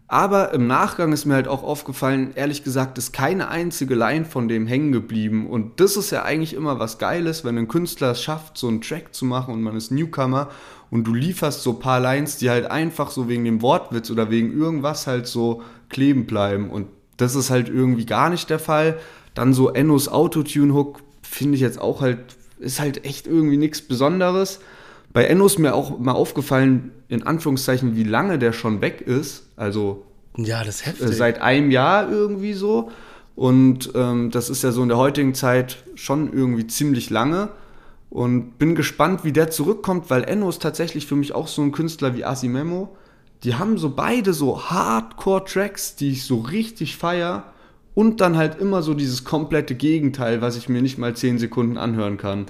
[0.09, 4.47] Aber im Nachgang ist mir halt auch aufgefallen, ehrlich gesagt, ist keine einzige Line von
[4.47, 5.49] dem hängen geblieben.
[5.49, 8.83] Und das ist ja eigentlich immer was Geiles, wenn ein Künstler es schafft, so einen
[8.83, 10.51] Track zu machen und man ist Newcomer
[10.91, 14.31] und du lieferst so ein paar Lines, die halt einfach so wegen dem Wortwitz oder
[14.31, 16.71] wegen irgendwas halt so kleben bleiben.
[16.71, 18.99] Und das ist halt irgendwie gar nicht der Fall.
[19.35, 22.19] Dann so Ennos Autotune-Hook finde ich jetzt auch halt,
[22.59, 24.61] ist halt echt irgendwie nichts Besonderes.
[25.13, 29.47] Bei Enno ist mir auch mal aufgefallen, in Anführungszeichen, wie lange der schon weg ist.
[29.57, 30.05] Also
[30.37, 31.17] ja, das ist heftig.
[31.17, 32.91] seit einem Jahr irgendwie so.
[33.35, 37.51] Und ähm, das ist ja so in der heutigen Zeit schon irgendwie ziemlich lange.
[38.09, 41.73] Und bin gespannt, wie der zurückkommt, weil Enno ist tatsächlich für mich auch so ein
[41.73, 42.97] Künstler wie Asimemo.
[43.43, 47.53] Die haben so beide so Hardcore-Tracks, die ich so richtig feier.
[47.95, 51.79] Und dann halt immer so dieses komplette Gegenteil, was ich mir nicht mal 10 Sekunden
[51.79, 52.47] anhören kann.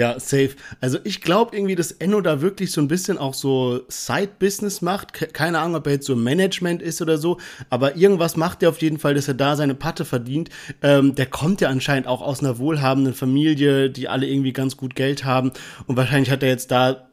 [0.00, 0.52] Ja, safe.
[0.80, 5.12] Also ich glaube irgendwie, dass Enno da wirklich so ein bisschen auch so Side-Business macht.
[5.34, 7.36] Keine Ahnung, ob er jetzt so Management ist oder so,
[7.68, 10.48] aber irgendwas macht er auf jeden Fall, dass er da seine Patte verdient.
[10.80, 14.94] Ähm, der kommt ja anscheinend auch aus einer wohlhabenden Familie, die alle irgendwie ganz gut
[14.94, 15.52] Geld haben
[15.86, 17.09] und wahrscheinlich hat er jetzt da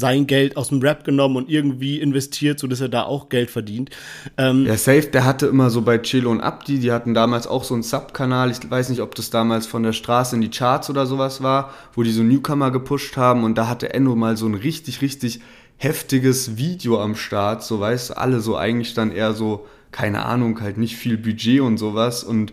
[0.00, 3.90] sein Geld aus dem Rap genommen und irgendwie investiert, sodass er da auch Geld verdient.
[4.36, 7.62] Ähm, ja, Safe, der hatte immer so bei Chelo und Abdi, die hatten damals auch
[7.62, 10.90] so einen Sub-Kanal, ich weiß nicht, ob das damals von der Straße in die Charts
[10.90, 13.44] oder sowas war, wo die so Newcomer gepusht haben.
[13.44, 15.40] Und da hatte Enno mal so ein richtig, richtig
[15.76, 20.60] heftiges Video am Start, so weißt du, alle so eigentlich dann eher so, keine Ahnung,
[20.60, 22.24] halt nicht viel Budget und sowas.
[22.24, 22.52] Und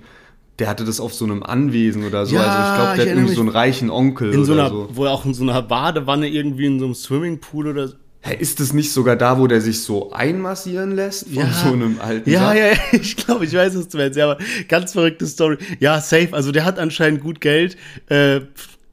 [0.59, 2.35] der hatte das auf so einem Anwesen oder so.
[2.35, 4.69] Ja, also ich glaube, der hat irgendwie so einen reichen Onkel in so oder einer,
[4.71, 4.89] so.
[4.93, 7.93] Wo er auch in so einer Badewanne irgendwie in so einem Swimmingpool oder so.
[8.21, 11.51] Hä, ist das nicht sogar da, wo der sich so einmassieren lässt von Ja.
[11.53, 12.57] so einem alten Ja, Sack?
[12.57, 14.17] ja, ja, ich glaube, ich weiß, was du meinst.
[14.17, 15.57] Ja, aber ganz verrückte Story.
[15.79, 16.29] Ja, safe.
[16.31, 17.77] Also der hat anscheinend gut Geld.
[18.09, 18.41] Äh,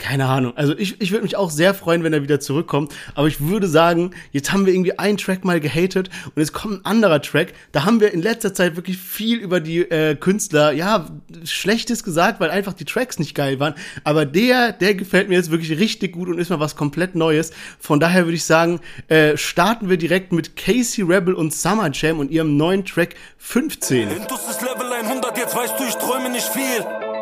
[0.04, 0.54] keine Ahnung.
[0.54, 2.92] Also ich, ich würde mich auch sehr freuen, wenn er wieder zurückkommt.
[3.14, 6.74] Aber ich würde sagen, jetzt haben wir irgendwie einen Track mal gehatet und jetzt kommt
[6.74, 7.54] ein anderer Track.
[7.72, 11.06] Da haben wir in letzter Zeit wirklich viel über die äh, Künstler, ja,
[11.44, 13.74] Schlechtes gesagt, weil einfach die Tracks nicht geil waren.
[14.04, 17.52] Aber der, der gefällt mir jetzt wirklich richtig gut und ist mal was komplett Neues.
[17.80, 22.18] Von daher würde ich sagen, äh, starten wir direkt mit Casey Rebel und Summer Jam
[22.18, 24.10] und ihrem neuen Track 15.
[24.10, 27.13] Intus ist Level 100, jetzt weißt du, ich träume nicht viel.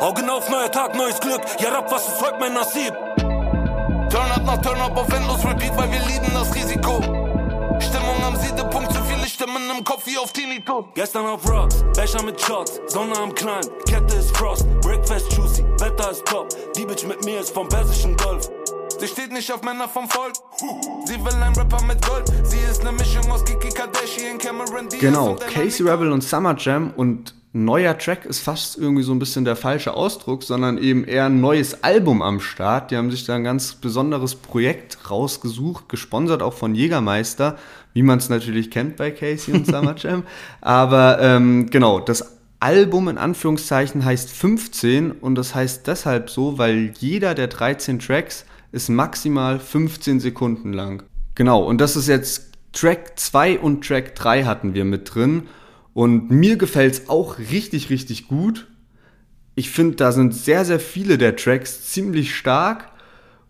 [0.00, 1.40] Augen auf, neuer Tag, neues Glück.
[1.58, 2.92] Ja, Rap, was ist heute mein Nasib?
[4.10, 7.00] Turn up nach Turn up auf Endlos Repeat, weil wir lieben das Risiko.
[7.80, 10.84] Stimmung am Siedepunkt, zu viele Stimmen im Kopf wie auf Tinnitus.
[10.94, 16.10] Gestern auf Rocks, Becher mit Shots, Sonne am Klein, Kette ist Frost, Breakfast juicy, Wetter
[16.10, 16.48] ist top.
[16.76, 18.50] Die Bitch mit mir ist vom Persischen Golf.
[18.98, 20.32] Sie steht nicht auf Männer vom Volk.
[21.06, 22.30] Sie will ein Rapper mit Gold.
[22.44, 26.92] Sie ist ne Mischung aus Kiki Kardashian, Cameron Diaz Genau, Casey Rebel und Summer Jam
[26.96, 31.26] und neuer Track ist fast irgendwie so ein bisschen der falsche Ausdruck, sondern eben eher
[31.26, 32.90] ein neues Album am Start.
[32.90, 37.56] Die haben sich da ein ganz besonderes Projekt rausgesucht, gesponsert auch von Jägermeister,
[37.94, 40.24] wie man es natürlich kennt bei Casey und Summer Jam.
[40.60, 46.92] Aber ähm, genau, das Album in Anführungszeichen heißt 15 und das heißt deshalb so, weil
[46.98, 51.02] jeder der 13 Tracks ist maximal 15 Sekunden lang.
[51.34, 55.44] Genau, und das ist jetzt Track 2 und Track 3 hatten wir mit drin.
[55.96, 58.66] Und mir gefällt es auch richtig, richtig gut.
[59.54, 62.90] Ich finde, da sind sehr, sehr viele der Tracks ziemlich stark.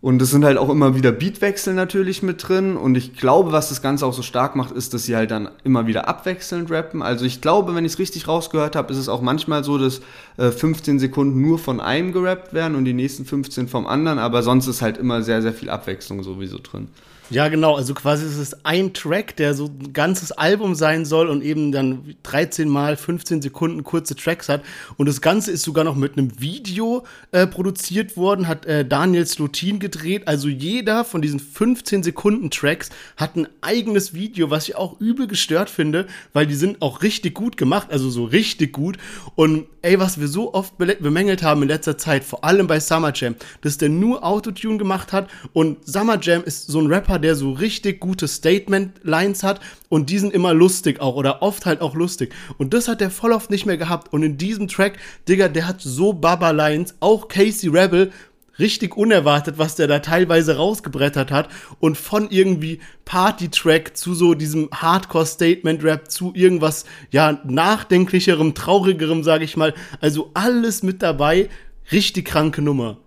[0.01, 2.77] Und es sind halt auch immer wieder Beatwechsel natürlich mit drin.
[2.77, 5.49] Und ich glaube, was das Ganze auch so stark macht, ist, dass sie halt dann
[5.65, 7.03] immer wieder abwechselnd rappen.
[7.03, 10.01] Also ich glaube, wenn ich es richtig rausgehört habe, ist es auch manchmal so, dass
[10.37, 14.21] äh, 15 Sekunden nur von einem gerappt werden und die nächsten 15 vom anderen.
[14.21, 16.87] Aber sonst ist halt immer sehr, sehr viel Abwechslung sowieso drin.
[17.29, 17.75] Ja, genau.
[17.75, 21.73] Also quasi ist es ein Track, der so ein ganzes Album sein soll und eben
[21.73, 24.63] dann 13 mal 15 Sekunden kurze Tracks hat.
[24.97, 29.27] Und das Ganze ist sogar noch mit einem Video äh, produziert worden, hat äh, Daniel
[29.27, 30.29] Slotin gedreht.
[30.29, 35.27] Also jeder von diesen 15 Sekunden Tracks hat ein eigenes Video, was ich auch übel
[35.27, 38.99] gestört finde, weil die sind auch richtig gut gemacht, also so richtig gut.
[39.35, 43.13] Und ey, was wir so oft bemängelt haben in letzter Zeit, vor allem bei Summer
[43.15, 47.37] Jam, dass der nur Autotune gemacht hat und Summer Jam ist so ein Rapper, der
[47.37, 51.95] so richtig gute Statement-Lines hat und die sind immer lustig auch oder oft halt auch
[51.95, 52.35] lustig.
[52.59, 54.13] Und das hat der voll oft nicht mehr gehabt.
[54.13, 58.11] Und in diesem Track, Digga, der hat so Baba-Lines, auch Casey Rebel,
[58.59, 61.49] richtig unerwartet, was der da teilweise rausgebrettert hat
[61.81, 69.57] und von irgendwie Party-Track zu so diesem Hardcore-Statement-Rap zu irgendwas, ja, nachdenklicherem, traurigerem, sage ich
[69.57, 69.75] mal.
[70.01, 71.49] Also alles mit dabei,
[71.93, 72.99] richtig kranke Nummer.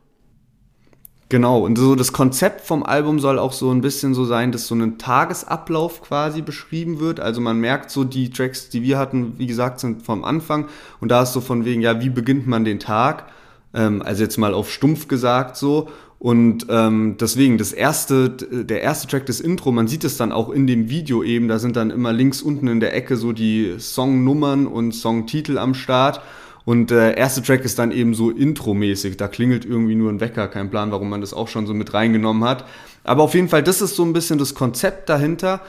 [1.32, 4.66] Genau, und so das Konzept vom Album soll auch so ein bisschen so sein, dass
[4.66, 7.20] so ein Tagesablauf quasi beschrieben wird.
[7.20, 10.70] Also man merkt so, die Tracks, die wir hatten, wie gesagt, sind vom Anfang.
[11.00, 13.32] Und da ist so von wegen, ja, wie beginnt man den Tag?
[13.74, 15.90] Ähm, also jetzt mal auf stumpf gesagt so.
[16.20, 20.50] Und ähm, deswegen, das erste, der erste Track, das Intro, man sieht es dann auch
[20.50, 23.76] in dem Video eben, da sind dann immer links unten in der Ecke so die
[23.80, 26.20] Songnummern und Songtitel am Start.
[26.66, 29.16] Und der erste Track ist dann eben so Intro-mäßig.
[29.16, 30.48] Da klingelt irgendwie nur ein Wecker.
[30.50, 32.66] Kein Plan, warum man das auch schon so mit reingenommen hat.
[33.06, 35.62] Aber auf jeden Fall, das ist so ein bisschen das Konzept dahinter.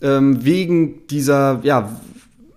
[0.00, 2.00] Ähm, wegen dieser, ja,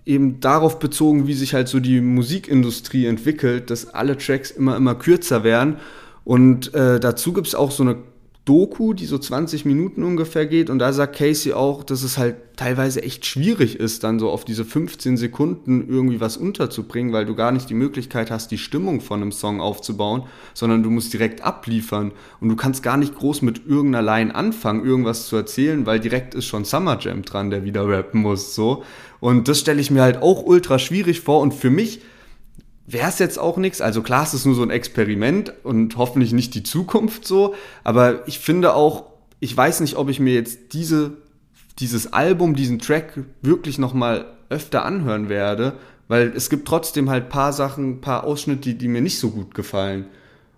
[0.09, 4.95] eben darauf bezogen, wie sich halt so die Musikindustrie entwickelt, dass alle Tracks immer, immer
[4.95, 5.77] kürzer werden.
[6.25, 7.97] Und äh, dazu gibt es auch so eine
[8.49, 10.71] Doku, die so 20 Minuten ungefähr geht.
[10.71, 14.43] Und da sagt Casey auch, dass es halt teilweise echt schwierig ist, dann so auf
[14.43, 19.01] diese 15 Sekunden irgendwie was unterzubringen, weil du gar nicht die Möglichkeit hast, die Stimmung
[19.01, 20.23] von einem Song aufzubauen,
[20.55, 22.11] sondern du musst direkt abliefern.
[22.41, 26.33] Und du kannst gar nicht groß mit irgendeiner Line anfangen, irgendwas zu erzählen, weil direkt
[26.33, 28.55] ist schon Summer Jam dran, der wieder rappen muss.
[28.55, 28.83] So.
[29.19, 31.41] Und das stelle ich mir halt auch ultra schwierig vor.
[31.41, 32.01] Und für mich
[32.87, 33.81] wäre es jetzt auch nichts.
[33.81, 37.53] Also klar, es ist nur so ein Experiment und hoffentlich nicht die Zukunft so.
[37.83, 39.05] Aber ich finde auch,
[39.39, 41.13] ich weiß nicht, ob ich mir jetzt diese,
[41.79, 45.73] dieses Album, diesen Track wirklich nochmal öfter anhören werde,
[46.07, 50.05] weil es gibt trotzdem halt paar Sachen, paar Ausschnitte, die, mir nicht so gut gefallen.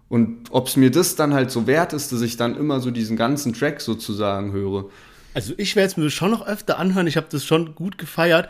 [0.08, 2.91] Und ob es mir das dann halt so wert ist, dass ich dann immer so
[2.91, 4.86] diesen ganzen Track sozusagen höre.
[5.34, 7.08] Also ich werde es mir schon noch öfter anhören.
[7.08, 8.50] Ich habe das schon gut gefeiert.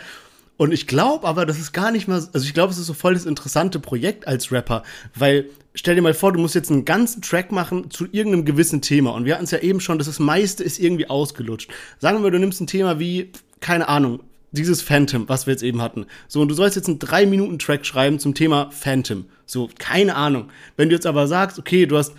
[0.58, 2.94] Und ich glaube aber, das ist gar nicht mal, also ich glaube, es ist so
[2.94, 4.84] voll das interessante Projekt als Rapper,
[5.15, 8.82] weil stell dir mal vor, du musst jetzt einen ganzen Track machen zu irgendeinem gewissen
[8.82, 9.12] Thema.
[9.12, 11.72] Und wir hatten es ja eben schon, dass das meiste ist irgendwie ausgelutscht.
[11.98, 14.20] Sagen wir, du nimmst ein Thema wie, keine Ahnung,
[14.52, 16.06] dieses Phantom, was wir jetzt eben hatten.
[16.28, 19.26] So, und du sollst jetzt einen 3-Minuten-Track schreiben zum Thema Phantom.
[19.46, 20.50] So, keine Ahnung.
[20.78, 22.13] Wenn du jetzt aber sagst, okay, du hast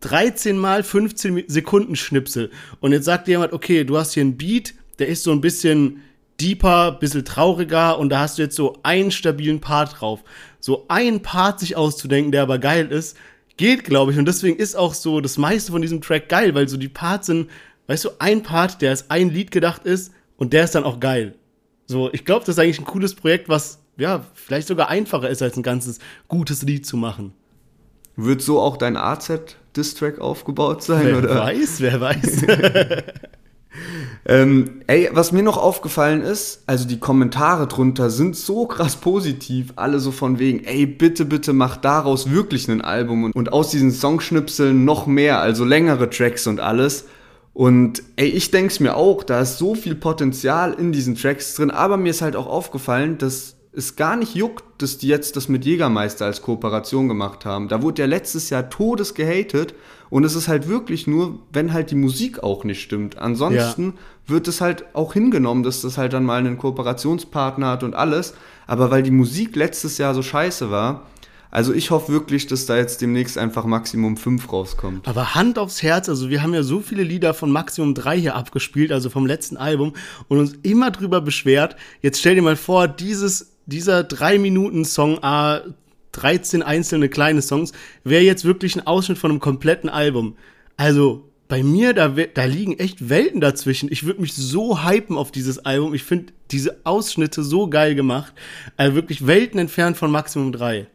[0.00, 4.74] 13 mal 15 Sekunden Schnipsel und jetzt sagt jemand, okay, du hast hier einen Beat,
[4.98, 6.02] der ist so ein bisschen
[6.40, 10.22] deeper, bisschen trauriger und da hast du jetzt so einen stabilen Part drauf.
[10.60, 13.16] So einen Part sich auszudenken, der aber geil ist,
[13.56, 14.18] geht, glaube ich.
[14.18, 17.26] Und deswegen ist auch so das meiste von diesem Track geil, weil so die Parts
[17.26, 17.50] sind,
[17.86, 21.00] weißt du, ein Part, der als ein Lied gedacht ist und der ist dann auch
[21.00, 21.34] geil.
[21.86, 25.40] So, ich glaube, das ist eigentlich ein cooles Projekt, was ja vielleicht sogar einfacher ist,
[25.40, 27.32] als ein ganzes gutes Lied zu machen.
[28.16, 28.96] Wird so auch dein
[29.76, 31.06] AZ-Distrack aufgebaut sein?
[31.06, 31.34] Wer oder?
[31.36, 32.42] weiß, wer weiß.
[34.26, 39.72] ähm, ey, was mir noch aufgefallen ist, also die Kommentare drunter sind so krass positiv,
[39.76, 43.70] alle so von wegen, ey, bitte, bitte mach daraus wirklich ein Album und, und aus
[43.70, 47.06] diesen Songschnipseln noch mehr, also längere Tracks und alles.
[47.52, 51.70] Und ey, ich denk's mir auch, da ist so viel Potenzial in diesen Tracks drin,
[51.70, 55.48] aber mir ist halt auch aufgefallen, dass es gar nicht juckt, dass die jetzt das
[55.48, 57.68] mit Jägermeister als Kooperation gemacht haben.
[57.68, 59.74] Da wurde ja letztes Jahr todes gehatet
[60.08, 63.18] und es ist halt wirklich nur, wenn halt die Musik auch nicht stimmt.
[63.18, 64.32] Ansonsten ja.
[64.32, 68.34] wird es halt auch hingenommen, dass das halt dann mal einen Kooperationspartner hat und alles.
[68.66, 71.02] Aber weil die Musik letztes Jahr so scheiße war,
[71.50, 75.08] also ich hoffe wirklich, dass da jetzt demnächst einfach Maximum 5 rauskommt.
[75.08, 78.34] Aber Hand aufs Herz, also wir haben ja so viele Lieder von Maximum 3 hier
[78.36, 79.94] abgespielt, also vom letzten Album,
[80.28, 81.76] und uns immer drüber beschwert.
[82.02, 85.62] Jetzt stell dir mal vor, dieses dieser 3-Minuten-Song, a
[86.12, 87.72] 13 einzelne kleine Songs,
[88.04, 90.36] wäre jetzt wirklich ein Ausschnitt von einem kompletten Album.
[90.76, 93.90] Also bei mir, da, da liegen echt Welten dazwischen.
[93.92, 95.94] Ich würde mich so hypen auf dieses Album.
[95.94, 98.32] Ich finde diese Ausschnitte so geil gemacht.
[98.76, 100.86] Also wirklich Welten entfernt von Maximum 3.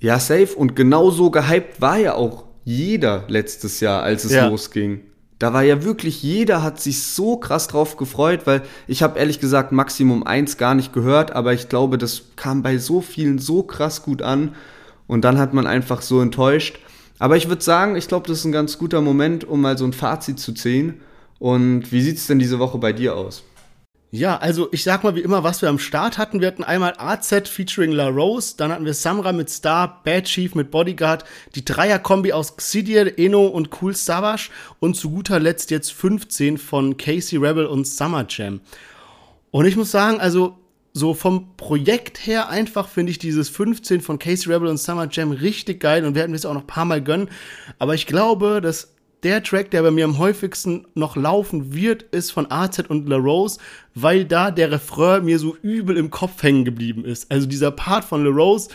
[0.00, 0.54] Ja, safe.
[0.56, 4.48] Und genauso gehypt war ja auch jeder letztes Jahr, als es ja.
[4.48, 5.02] losging.
[5.38, 9.38] Da war ja wirklich, jeder hat sich so krass drauf gefreut, weil ich habe ehrlich
[9.38, 13.62] gesagt Maximum 1 gar nicht gehört, aber ich glaube, das kam bei so vielen so
[13.62, 14.56] krass gut an
[15.06, 16.80] und dann hat man einfach so enttäuscht.
[17.20, 19.84] Aber ich würde sagen, ich glaube, das ist ein ganz guter Moment, um mal so
[19.84, 21.00] ein Fazit zu ziehen.
[21.38, 23.44] Und wie sieht es denn diese Woche bei dir aus?
[24.10, 26.40] Ja, also ich sag mal wie immer, was wir am Start hatten.
[26.40, 30.54] Wir hatten einmal AZ featuring La Rose, dann hatten wir Samra mit Star, Bad Chief
[30.54, 34.48] mit Bodyguard, die Dreier-Kombi aus Xidier, Eno und Cool Savage
[34.80, 38.60] und zu guter Letzt jetzt 15 von Casey Rebel und Summer Jam.
[39.50, 40.56] Und ich muss sagen, also
[40.94, 45.32] so vom Projekt her einfach finde ich dieses 15 von Casey Rebel und Summer Jam
[45.32, 47.28] richtig geil und werden wir es auch noch ein paar Mal gönnen.
[47.78, 48.88] Aber ich glaube, dass
[49.22, 53.16] der Track, der bei mir am häufigsten noch laufen wird, ist von AZ und La
[53.16, 53.58] Rose,
[53.94, 57.30] weil da der Refrain mir so übel im Kopf hängen geblieben ist.
[57.30, 58.68] Also dieser Part von La Rose,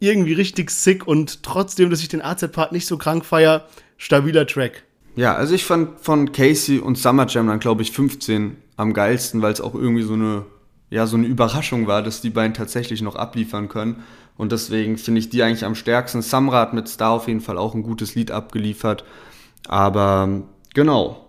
[0.00, 4.84] irgendwie richtig sick und trotzdem, dass ich den AZ-Part nicht so krank feier, stabiler Track.
[5.14, 9.40] Ja, also ich fand von Casey und Summer Jam dann, glaube ich, 15 am geilsten,
[9.40, 10.44] weil es auch irgendwie so eine,
[10.90, 14.04] ja, so eine Überraschung war, dass die beiden tatsächlich noch abliefern können.
[14.36, 16.20] Und deswegen finde ich die eigentlich am stärksten.
[16.20, 19.04] Samrat mit Star auf jeden Fall auch ein gutes Lied abgeliefert.
[19.68, 20.42] Aber
[20.74, 21.28] genau,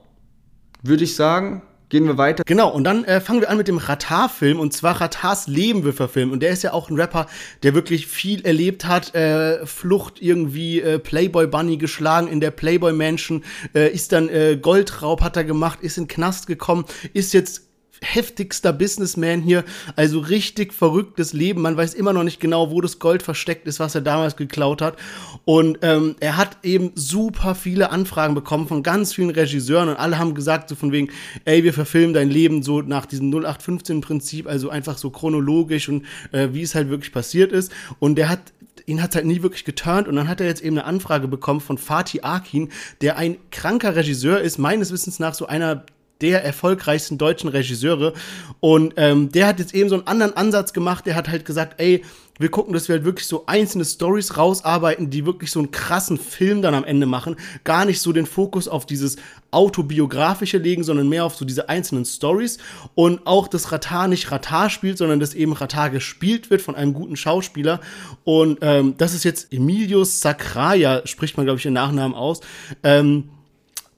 [0.84, 2.44] würde ich sagen, gehen wir weiter.
[2.46, 4.60] Genau, und dann äh, fangen wir an mit dem Ratar-Film.
[4.60, 6.34] Und zwar Ratars Leben wir verfilmen.
[6.34, 7.28] Und der ist ja auch ein Rapper,
[7.64, 9.16] der wirklich viel erlebt hat.
[9.16, 13.44] Äh, Flucht irgendwie, äh, Playboy Bunny geschlagen in der Playboy Mansion.
[13.74, 17.67] Äh, ist dann äh, Goldraub hat er gemacht, ist in Knast gekommen, ist jetzt
[18.02, 19.64] heftigster Businessman hier,
[19.96, 21.62] also richtig verrücktes Leben.
[21.62, 24.82] Man weiß immer noch nicht genau, wo das Gold versteckt ist, was er damals geklaut
[24.82, 24.98] hat.
[25.46, 30.18] Und ähm, er hat eben super viele Anfragen bekommen von ganz vielen Regisseuren und alle
[30.18, 31.10] haben gesagt, so von wegen,
[31.46, 36.50] ey, wir verfilmen dein Leben so nach diesem 0815-Prinzip, also einfach so chronologisch und äh,
[36.52, 37.72] wie es halt wirklich passiert ist.
[38.00, 38.54] Und der hat
[38.86, 41.60] ihn hat halt nie wirklich geturnt und dann hat er jetzt eben eine Anfrage bekommen
[41.60, 42.70] von Fatih Akin,
[43.02, 45.84] der ein kranker Regisseur ist, meines Wissens nach so einer
[46.22, 48.14] der erfolgreichsten deutschen Regisseure.
[48.60, 51.06] Und ähm, der hat jetzt eben so einen anderen Ansatz gemacht.
[51.06, 52.04] Der hat halt gesagt, ey,
[52.40, 56.18] wir gucken, dass wir halt wirklich so einzelne Stories rausarbeiten, die wirklich so einen krassen
[56.18, 57.36] Film dann am Ende machen.
[57.64, 59.18] Gar nicht so den Fokus auf dieses
[59.52, 62.60] autobiografische legen, sondern mehr auf so diese einzelnen Stories.
[62.96, 66.94] Und auch, dass Ratar nicht Ratar spielt, sondern dass eben Ratar gespielt wird von einem
[66.94, 67.80] guten Schauspieler.
[68.24, 72.42] Und ähm, das ist jetzt Emilius Sacraia, spricht man, glaube ich, den Nachnamen aus.
[72.84, 73.30] Ähm,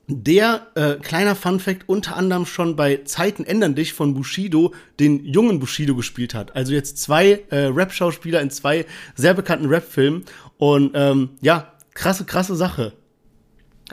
[0.09, 5.59] der, äh, kleiner Funfact, unter anderem schon bei Zeiten ändern dich von Bushido den jungen
[5.59, 6.55] Bushido gespielt hat.
[6.55, 8.85] Also jetzt zwei äh, Rap-Schauspieler in zwei
[9.15, 10.25] sehr bekannten Rap-Filmen.
[10.57, 12.93] Und ähm, ja, krasse, krasse Sache.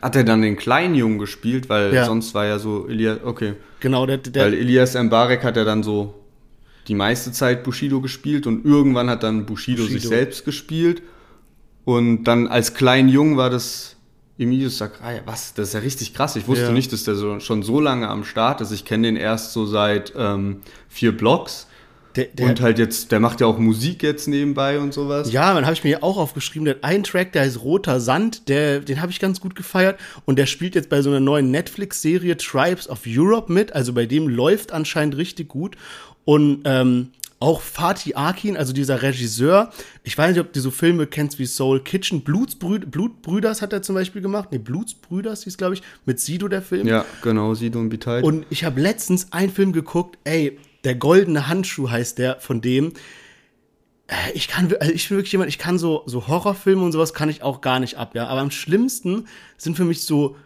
[0.01, 2.07] Hat er dann den kleinen Jungen gespielt, weil ja.
[2.07, 3.55] sonst war ja so Elias, okay.
[3.81, 6.14] Genau, der, der Weil Elias Mbarek hat ja dann so
[6.89, 10.01] die meiste Zeit Bushido gespielt und irgendwann hat dann Bushido, Bushido.
[10.01, 11.03] sich selbst gespielt.
[11.85, 13.95] Und dann als kleinen Jungen war das
[14.39, 15.55] Emilius Sakraya, was?
[15.55, 16.37] Das ist ja richtig krass.
[16.37, 16.72] Ich wusste ja.
[16.72, 18.70] nicht, dass der so, schon so lange am Start ist.
[18.70, 21.66] Ich kenne den erst so seit ähm, vier Blocks.
[22.16, 25.30] Der, der, und halt jetzt, der macht ja auch Musik jetzt nebenbei und sowas.
[25.30, 28.01] Ja, dann habe ich mir ja auch aufgeschrieben, der hat einen Track, der heißt Roter
[28.01, 29.99] Sand, der, den habe ich ganz gut gefeiert.
[30.24, 33.74] Und der spielt jetzt bei so einer neuen Netflix-Serie Tribes of Europe mit.
[33.74, 35.76] Also bei dem läuft anscheinend richtig gut.
[36.24, 39.70] Und ähm, auch Fatih Akin, also dieser Regisseur,
[40.05, 43.82] ich weiß nicht, ob du so Filme kennst wie Soul Kitchen, Blutsbrü Blutbrüders hat er
[43.82, 44.53] zum Beispiel gemacht.
[44.53, 46.87] Ne, Blutsbrüders hieß, glaube ich, mit Sido der Film.
[46.87, 48.22] Ja, genau, Sido und Bitei.
[48.22, 52.93] Und ich habe letztens einen Film geguckt, ey, der goldene Handschuh heißt der von dem.
[54.07, 57.12] Äh, ich kann, also ich bin wirklich jemand, ich kann so, so Horrorfilme und sowas
[57.12, 58.28] kann ich auch gar nicht ab, ja.
[58.28, 59.26] Aber am schlimmsten
[59.59, 60.37] sind für mich so,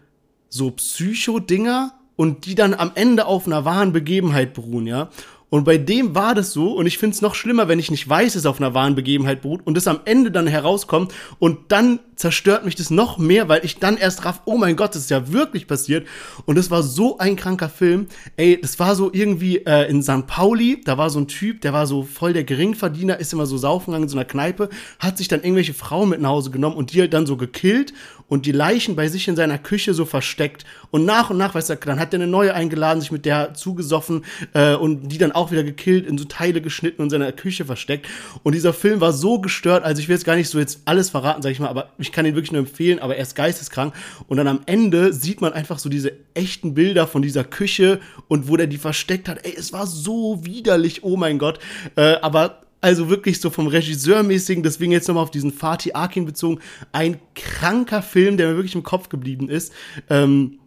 [0.48, 5.10] so Psycho-Dinger und die dann am Ende auf einer wahren Begebenheit beruhen, ja.
[5.50, 8.08] Und bei dem war das so, und ich finde es noch schlimmer, wenn ich nicht
[8.08, 11.98] weiß, es auf einer wahren Begebenheit beruht und es am Ende dann herauskommt und dann
[12.20, 15.10] zerstört mich das noch mehr, weil ich dann erst raff, oh mein Gott, das ist
[15.10, 16.06] ja wirklich passiert.
[16.44, 18.08] Und das war so ein kranker Film.
[18.36, 20.26] Ey, das war so irgendwie äh, in St.
[20.26, 23.56] Pauli, da war so ein Typ, der war so voll der Geringverdiener, ist immer so
[23.56, 24.68] saufen gegangen in so einer Kneipe,
[24.98, 27.94] hat sich dann irgendwelche Frauen mit nach Hause genommen und die halt dann so gekillt
[28.30, 30.64] und die Leichen bei sich in seiner Küche so versteckt.
[30.92, 33.54] Und nach und nach, weißt du, dann hat er eine neue eingeladen, sich mit der
[33.54, 37.32] zugesoffen äh, und die dann auch wieder gekillt, in so Teile geschnitten und in seiner
[37.32, 38.06] Küche versteckt.
[38.44, 41.10] Und dieser Film war so gestört, also ich will jetzt gar nicht so jetzt alles
[41.10, 43.94] verraten, sag ich mal, aber ich kann ihn wirklich nur empfehlen, aber er ist geisteskrank.
[44.28, 48.48] Und dann am Ende sieht man einfach so diese echten Bilder von dieser Küche und
[48.48, 49.44] wo der die versteckt hat.
[49.44, 51.58] Ey, es war so widerlich, oh mein Gott.
[51.96, 56.60] Äh, aber also wirklich so vom Regisseurmäßigen, deswegen jetzt nochmal auf diesen Fatih Akin bezogen,
[56.92, 59.72] ein kranker Film, der mir wirklich im Kopf geblieben ist.
[60.08, 60.58] Ähm,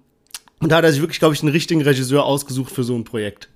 [0.59, 3.03] und da hat er sich wirklich, glaube ich, einen richtigen Regisseur ausgesucht für so ein
[3.03, 3.49] Projekt.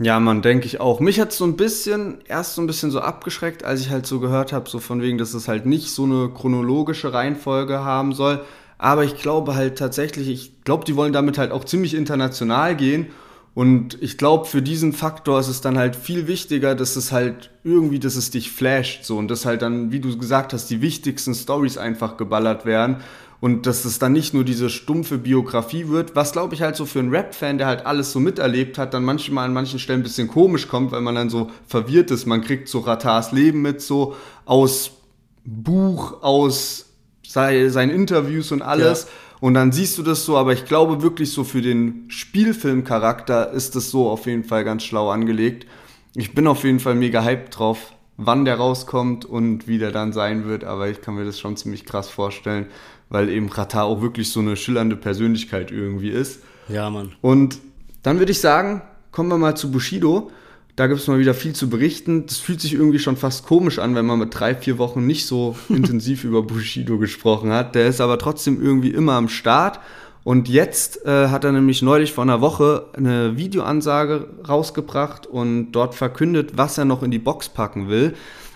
[0.00, 0.98] Ja, man, denke ich auch.
[0.98, 4.18] Mich hat so ein bisschen, erst so ein bisschen so abgeschreckt, als ich halt so
[4.18, 8.44] gehört habe, so von wegen, dass es halt nicht so eine chronologische Reihenfolge haben soll.
[8.76, 13.06] Aber ich glaube halt tatsächlich, ich glaube, die wollen damit halt auch ziemlich international gehen
[13.54, 17.50] und ich glaube, für diesen Faktor ist es dann halt viel wichtiger, dass es halt
[17.62, 20.80] irgendwie, dass es dich flasht, so und dass halt dann, wie du gesagt hast, die
[20.80, 22.96] wichtigsten Stories einfach geballert werden
[23.44, 26.86] und dass es dann nicht nur diese stumpfe Biografie wird, was glaube ich halt so
[26.86, 30.02] für einen Rap-Fan, der halt alles so miterlebt hat, dann manchmal an manchen Stellen ein
[30.02, 32.24] bisschen komisch kommt, weil man dann so verwirrt ist.
[32.24, 34.16] Man kriegt so Ratars Leben mit so
[34.46, 34.92] aus
[35.44, 36.86] Buch, aus
[37.22, 39.02] seinen Interviews und alles.
[39.02, 39.08] Ja
[39.40, 43.76] und dann siehst du das so, aber ich glaube wirklich so für den Spielfilmcharakter ist
[43.76, 45.66] das so auf jeden Fall ganz schlau angelegt.
[46.14, 50.14] Ich bin auf jeden Fall mega hyped drauf, wann der rauskommt und wie der dann
[50.14, 52.68] sein wird, aber ich kann mir das schon ziemlich krass vorstellen,
[53.14, 56.40] weil eben Katar auch wirklich so eine schillernde Persönlichkeit irgendwie ist.
[56.68, 57.12] Ja, Mann.
[57.20, 57.58] Und
[58.02, 60.32] dann würde ich sagen, kommen wir mal zu Bushido.
[60.74, 62.26] Da gibt es mal wieder viel zu berichten.
[62.26, 65.26] Das fühlt sich irgendwie schon fast komisch an, wenn man mit drei, vier Wochen nicht
[65.26, 67.76] so intensiv über Bushido gesprochen hat.
[67.76, 69.78] Der ist aber trotzdem irgendwie immer am Start.
[70.24, 75.94] Und jetzt äh, hat er nämlich neulich vor einer Woche eine Videoansage rausgebracht und dort
[75.94, 78.14] verkündet, was er noch in die Box packen will.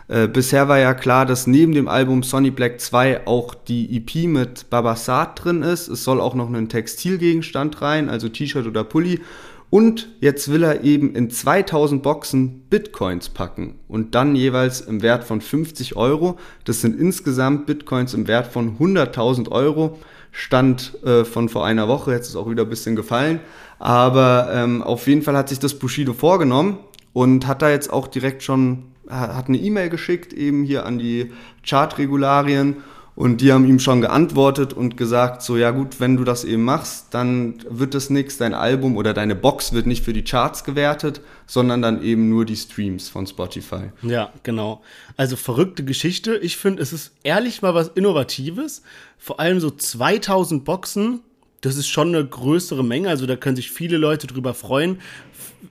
[0.09, 4.27] Äh, bisher war ja klar, dass neben dem Album Sonny Black 2 auch die EP
[4.27, 5.89] mit Babasat drin ist.
[5.89, 9.21] Es soll auch noch einen Textilgegenstand rein, also T-Shirt oder Pulli.
[9.71, 15.25] Und jetzt will er eben in 2000 Boxen Bitcoins packen und dann jeweils im Wert
[15.25, 16.39] von 50 Euro.
[16.65, 19.99] Das sind insgesamt Bitcoins im Wert von 100.000 Euro.
[20.31, 23.41] Stand äh, von vor einer Woche, jetzt ist auch wieder ein bisschen gefallen.
[23.79, 26.79] Aber ähm, auf jeden Fall hat sich das Bushido vorgenommen
[27.13, 31.33] und hat da jetzt auch direkt schon, hat eine E-Mail geschickt, eben hier an die
[31.67, 32.77] Chartregularien
[33.19, 36.63] und die haben ihm schon geantwortet und gesagt, so ja gut, wenn du das eben
[36.63, 40.63] machst, dann wird das nichts, dein Album oder deine Box wird nicht für die Charts
[40.63, 43.91] gewertet, sondern dann eben nur die Streams von Spotify.
[44.03, 44.83] Ja, genau.
[45.17, 46.37] Also verrückte Geschichte.
[46.37, 48.83] Ich finde, es ist ehrlich mal was Innovatives.
[49.19, 51.23] Vor allem so 2000 Boxen
[51.61, 53.09] das ist schon eine größere Menge.
[53.09, 55.01] Also da können sich viele Leute drüber freuen.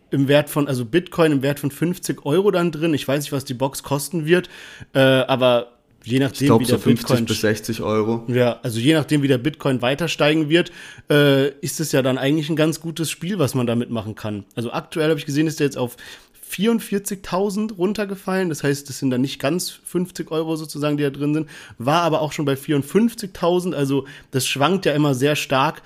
[0.10, 2.94] Im Wert von, also Bitcoin im Wert von 50 Euro dann drin.
[2.94, 4.50] Ich weiß nicht, was die Box kosten wird,
[4.94, 7.26] äh, aber je nachdem, ich glaub, wie der so 50 Bitcoin.
[7.26, 8.24] bis 60 Euro.
[8.28, 10.72] Ja, also je nachdem, wie der Bitcoin weiter steigen wird,
[11.10, 14.46] äh, ist es ja dann eigentlich ein ganz gutes Spiel, was man damit machen kann.
[14.56, 15.98] Also aktuell habe ich gesehen, ist der jetzt auf
[16.50, 18.50] 44.000 runtergefallen.
[18.50, 21.50] Das heißt, das sind dann nicht ganz 50 Euro sozusagen, die da drin sind.
[21.78, 23.74] War aber auch schon bei 54.000.
[23.74, 25.82] Also das schwankt ja immer sehr stark.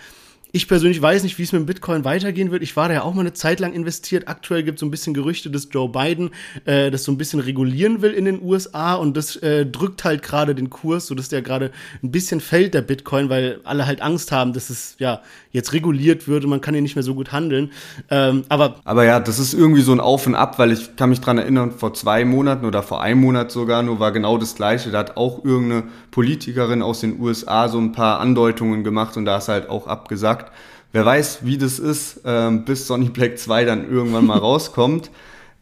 [0.53, 2.61] Ich persönlich weiß nicht, wie es mit dem Bitcoin weitergehen wird.
[2.61, 4.27] Ich war da ja auch mal eine Zeit lang investiert.
[4.27, 6.31] Aktuell gibt es so ein bisschen Gerüchte, dass Joe Biden
[6.65, 10.23] äh, das so ein bisschen regulieren will in den USA und das äh, drückt halt
[10.23, 11.71] gerade den Kurs, sodass der gerade
[12.03, 15.21] ein bisschen fällt, der Bitcoin, weil alle halt Angst haben, dass es ja
[15.51, 17.71] jetzt reguliert wird und man kann hier nicht mehr so gut handeln.
[18.09, 21.09] Ähm, aber Aber ja, das ist irgendwie so ein Auf und Ab, weil ich kann
[21.09, 24.55] mich dran erinnern, vor zwei Monaten oder vor einem Monat sogar nur war genau das
[24.55, 24.91] Gleiche.
[24.91, 29.37] Da hat auch irgendeine Politikerin aus den USA so ein paar Andeutungen gemacht und da
[29.37, 30.51] ist halt auch abgesagt.
[30.93, 35.09] Wer weiß, wie das ist, ähm, bis Sonny Black 2 dann irgendwann mal rauskommt.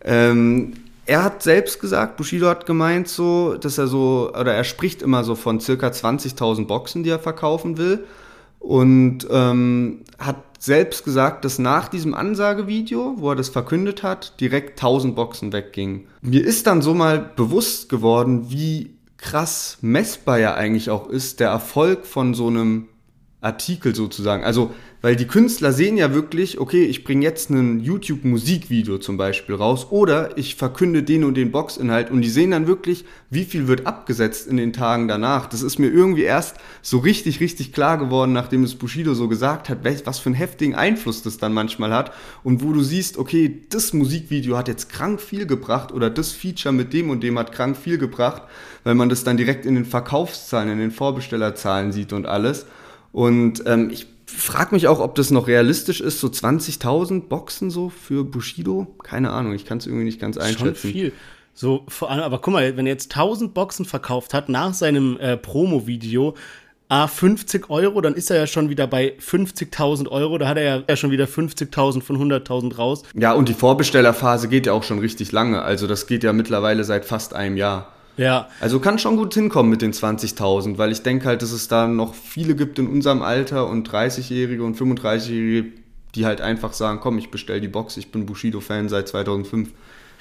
[0.04, 0.74] Ähm,
[1.06, 5.24] er hat selbst gesagt, Bushido hat gemeint so, dass er so, oder er spricht immer
[5.24, 8.06] so von circa 20.000 Boxen, die er verkaufen will.
[8.60, 14.72] Und ähm, hat selbst gesagt, dass nach diesem Ansagevideo, wo er das verkündet hat, direkt
[14.72, 16.06] 1000 Boxen weggingen.
[16.22, 21.50] Mir ist dann so mal bewusst geworden, wie krass messbar ja eigentlich auch ist der
[21.50, 22.88] Erfolg von so einem
[23.42, 24.44] Artikel sozusagen.
[24.44, 29.56] Also, weil die Künstler sehen ja wirklich, okay, ich bringe jetzt ein YouTube-Musikvideo zum Beispiel
[29.56, 33.70] raus oder ich verkünde den und den Boxinhalt und die sehen dann wirklich, wie viel
[33.70, 35.46] wird abgesetzt in den Tagen danach.
[35.46, 39.70] Das ist mir irgendwie erst so richtig, richtig klar geworden, nachdem es Bushido so gesagt
[39.70, 42.12] hat, was für einen heftigen Einfluss das dann manchmal hat
[42.44, 46.74] und wo du siehst, okay, das Musikvideo hat jetzt krank viel gebracht oder das Feature
[46.74, 48.42] mit dem und dem hat krank viel gebracht,
[48.84, 52.66] weil man das dann direkt in den Verkaufszahlen, in den Vorbestellerzahlen sieht und alles.
[53.12, 57.90] Und ähm, ich frage mich auch, ob das noch realistisch ist, so 20.000 Boxen so
[57.90, 58.88] für Bushido.
[59.04, 60.76] Keine Ahnung, ich kann es irgendwie nicht ganz einschätzen.
[60.76, 61.14] Schon viel.
[61.54, 65.18] So, vor allem, aber guck mal, wenn er jetzt 1000 Boxen verkauft hat nach seinem
[65.18, 66.36] äh, Promo-Video,
[66.92, 70.40] A, 50 Euro, dann ist er ja schon wieder bei 50.000 Euro.
[70.40, 73.04] Da hat er ja schon wieder 50.000 von 100.000 raus.
[73.14, 75.62] Ja, und die Vorbestellerphase geht ja auch schon richtig lange.
[75.62, 77.94] Also das geht ja mittlerweile seit fast einem Jahr.
[78.20, 78.50] Ja.
[78.60, 81.88] Also kann schon gut hinkommen mit den 20.000, weil ich denke halt, dass es da
[81.88, 85.72] noch viele gibt in unserem Alter und 30-Jährige und 35-Jährige,
[86.16, 89.70] die halt einfach sagen, komm, ich bestell die Box, ich bin Bushido-Fan seit 2005.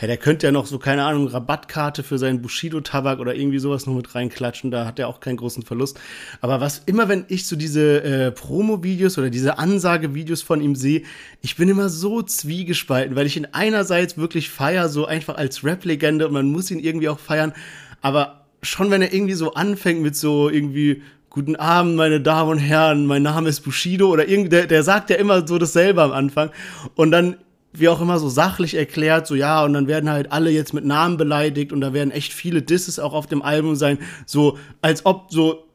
[0.01, 3.86] Ja, der könnte ja noch so, keine Ahnung, Rabattkarte für seinen Bushido-Tabak oder irgendwie sowas
[3.86, 5.99] noch mit reinklatschen, da hat er auch keinen großen Verlust.
[6.40, 11.03] Aber was immer, wenn ich so diese äh, Promo-Videos oder diese Ansage-Videos von ihm sehe,
[11.42, 16.28] ich bin immer so zwiegespalten, weil ich ihn einerseits wirklich feier, so einfach als Rap-Legende
[16.28, 17.53] und man muss ihn irgendwie auch feiern,
[18.01, 22.59] aber schon wenn er irgendwie so anfängt mit so irgendwie Guten Abend, meine Damen und
[22.59, 26.11] Herren, mein Name ist Bushido oder irgendwie, der, der sagt ja immer so dasselbe am
[26.11, 26.51] Anfang.
[26.94, 27.36] Und dann
[27.72, 30.84] wie auch immer so sachlich erklärt, so ja, und dann werden halt alle jetzt mit
[30.84, 35.05] Namen beleidigt und da werden echt viele Disses auch auf dem Album sein, so als
[35.05, 35.67] ob so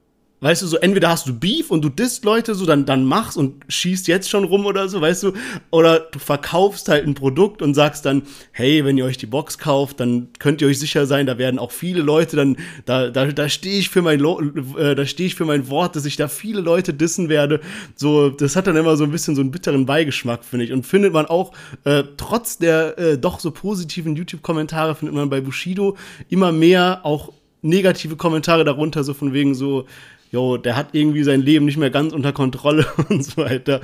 [0.43, 3.37] Weißt du, so entweder hast du Beef und du disst Leute so, dann, dann machst
[3.37, 5.31] und schießt jetzt schon rum oder so, weißt du?
[5.71, 9.57] Oder du verkaufst halt ein Produkt und sagst dann, hey, wenn ihr euch die Box
[9.57, 13.27] kauft, dann könnt ihr euch sicher sein, da werden auch viele Leute dann, da, da,
[13.27, 14.41] da stehe ich für mein, Lo
[14.77, 17.61] äh, da stehe ich für mein Wort, dass ich da viele Leute dissen werde.
[17.95, 20.73] So, das hat dann immer so ein bisschen so einen bitteren Beigeschmack, finde ich.
[20.73, 21.53] Und findet man auch,
[21.85, 25.95] äh, trotz der äh, doch so positiven YouTube-Kommentare, findet man bei Bushido
[26.27, 27.31] immer mehr auch
[27.63, 29.85] negative Kommentare darunter, so von wegen so,
[30.33, 33.79] jo, der hat irgendwie sein Leben nicht mehr ganz unter Kontrolle und so weiter.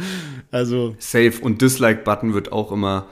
[0.51, 0.95] Also.
[0.97, 3.05] Safe und Dislike-Button wird auch immer,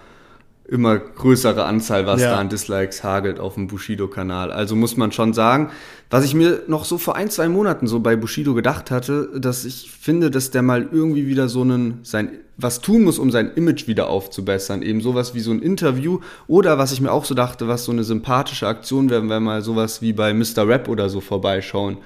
[0.67, 2.31] immer größere Anzahl, was Ja.
[2.31, 4.51] da an Dislikes hagelt auf dem Bushido-Kanal.
[4.51, 5.69] Also muss man schon sagen,
[6.09, 9.65] was ich mir noch so vor ein, zwei Monaten so bei Bushido gedacht hatte, dass
[9.65, 13.51] ich finde, dass der mal irgendwie wieder so einen, sein, was tun muss, um sein
[13.55, 14.81] Image wieder aufzubessern.
[14.81, 17.91] Eben sowas wie so ein Interview oder was ich mir auch so dachte, was so
[17.91, 20.67] eine sympathische Aktion wäre, wenn wir mal sowas wie bei Mr.
[20.67, 21.97] Rap oder so vorbeischauen.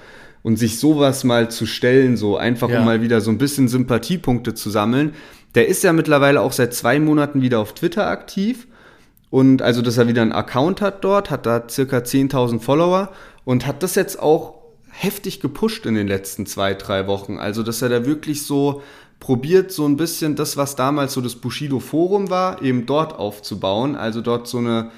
[0.43, 2.79] Und sich sowas mal zu stellen, so einfach Ja.
[2.79, 5.13] um mal wieder so ein bisschen Sympathiepunkte zu sammeln.
[5.53, 8.67] Der ist ja mittlerweile auch seit zwei Monaten wieder auf Twitter aktiv.
[9.29, 13.09] Und also, dass er wieder einen Account hat dort, hat da circa 10.000 Follower
[13.45, 14.55] und hat das jetzt auch
[14.89, 17.37] heftig gepusht in den letzten zwei, drei Wochen.
[17.37, 18.81] Also, dass er da wirklich so
[19.21, 23.95] probiert, so ein bisschen das, was damals so das Bushido Forum war, eben dort aufzubauen.
[23.95, 24.91] Also dort so eine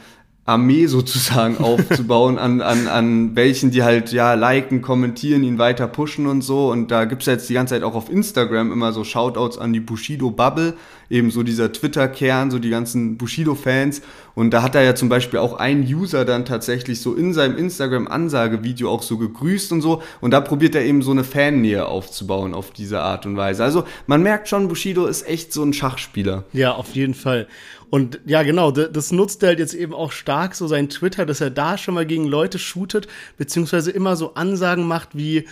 [0.46, 6.28] Armee sozusagen aufzubauen, an, an, an welchen die halt ja liken, kommentieren, ihn weiter pushen
[6.28, 6.72] und so.
[6.72, 9.80] Und da gibt's jetzt die ganze Zeit auch auf Instagram immer so Shoutouts an die
[9.80, 10.74] Bushido-Bubble,
[11.10, 14.02] eben so dieser Twitter-Kern, so die ganzen Bushido-Fans.
[14.36, 17.58] Und da hat er ja zum Beispiel auch ein User dann tatsächlich so in seinem
[17.58, 20.02] Instagram-Ansagevideo auch so gegrüßt und so.
[20.22, 23.64] Und da probiert er eben so eine Fannähe aufzubauen auf diese Art und Weise.
[23.64, 26.44] Also man merkt schon, Bushido ist echt so ein Schachspieler.
[26.52, 27.48] Ja, auf jeden Fall.
[27.94, 31.42] Und ja, genau, das nutzt er halt jetzt eben auch stark, so sein Twitter, dass
[31.42, 35.46] er da schon mal gegen Leute shootet, beziehungsweise immer so Ansagen macht wie,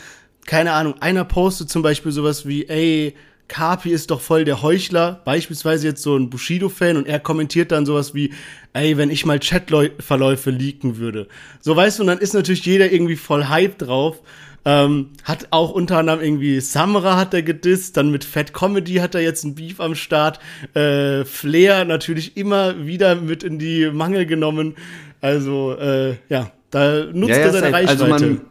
[0.47, 3.13] keine Ahnung, einer postet zum Beispiel sowas wie, ey,
[3.47, 7.85] Kapi ist doch voll der Heuchler, beispielsweise jetzt so ein Bushido-Fan und er kommentiert dann
[7.85, 8.33] sowas wie,
[8.73, 11.27] ey, wenn ich mal Chatverläufe leaken würde.
[11.59, 14.19] So weißt du, und dann ist natürlich jeder irgendwie voll Hype drauf
[14.63, 19.15] ähm, hat auch unter anderem irgendwie Samra hat er gedisst, dann mit Fat Comedy hat
[19.15, 20.39] er jetzt ein Beef am Start.
[20.73, 24.75] Äh, Flair natürlich immer wieder mit in die Mangel genommen.
[25.19, 28.03] Also, äh, ja, da nutzt ja, ja, er seine Reichweite.
[28.03, 28.41] Also man,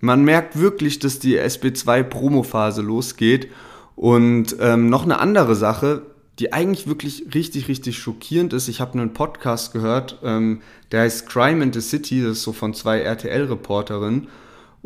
[0.00, 3.48] man merkt wirklich, dass die SB2-Promo-Phase losgeht.
[3.96, 6.02] Und ähm, noch eine andere Sache,
[6.38, 8.68] die eigentlich wirklich richtig, richtig schockierend ist.
[8.68, 10.60] Ich habe einen Podcast gehört, ähm,
[10.92, 14.28] der heißt Crime in the City, das ist so von zwei RTL-Reporterinnen.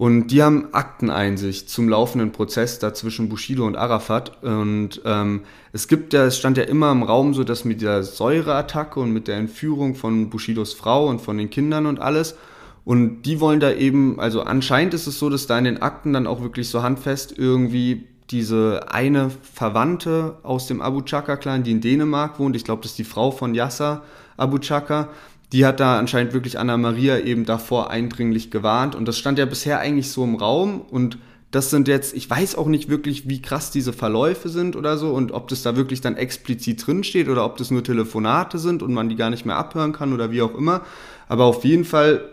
[0.00, 4.42] Und die haben Akteneinsicht zum laufenden Prozess da zwischen Bushido und Arafat.
[4.42, 5.42] Und ähm,
[5.74, 9.12] es gibt ja, es stand ja immer im Raum so, dass mit der Säureattacke und
[9.12, 12.34] mit der Entführung von Bushidos Frau und von den Kindern und alles.
[12.86, 16.14] Und die wollen da eben, also anscheinend ist es so, dass da in den Akten
[16.14, 21.82] dann auch wirklich so handfest irgendwie diese eine Verwandte aus dem Abu Chaka-Clan, die in
[21.82, 24.02] Dänemark wohnt, ich glaube, das ist die Frau von Yasser
[24.40, 25.08] Abu Chaka,
[25.52, 28.94] die hat da anscheinend wirklich Anna Maria eben davor eindringlich gewarnt.
[28.94, 30.80] Und das stand ja bisher eigentlich so im Raum.
[30.80, 31.18] Und
[31.50, 35.12] das sind jetzt, ich weiß auch nicht wirklich, wie krass diese Verläufe sind oder so
[35.12, 38.94] und ob das da wirklich dann explizit drinsteht oder ob das nur Telefonate sind und
[38.94, 40.82] man die gar nicht mehr abhören kann oder wie auch immer.
[41.28, 42.28] Aber auf jeden Fall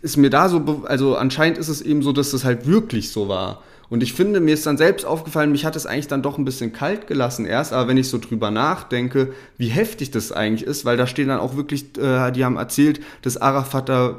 [0.00, 3.28] ist mir da so, also anscheinend ist es eben so, dass das halt wirklich so
[3.28, 3.62] war.
[3.92, 6.46] Und ich finde, mir ist dann selbst aufgefallen, mich hat es eigentlich dann doch ein
[6.46, 10.86] bisschen kalt gelassen erst, aber wenn ich so drüber nachdenke, wie heftig das eigentlich ist,
[10.86, 14.16] weil da stehen dann auch wirklich, äh, die haben erzählt, dass Arafat da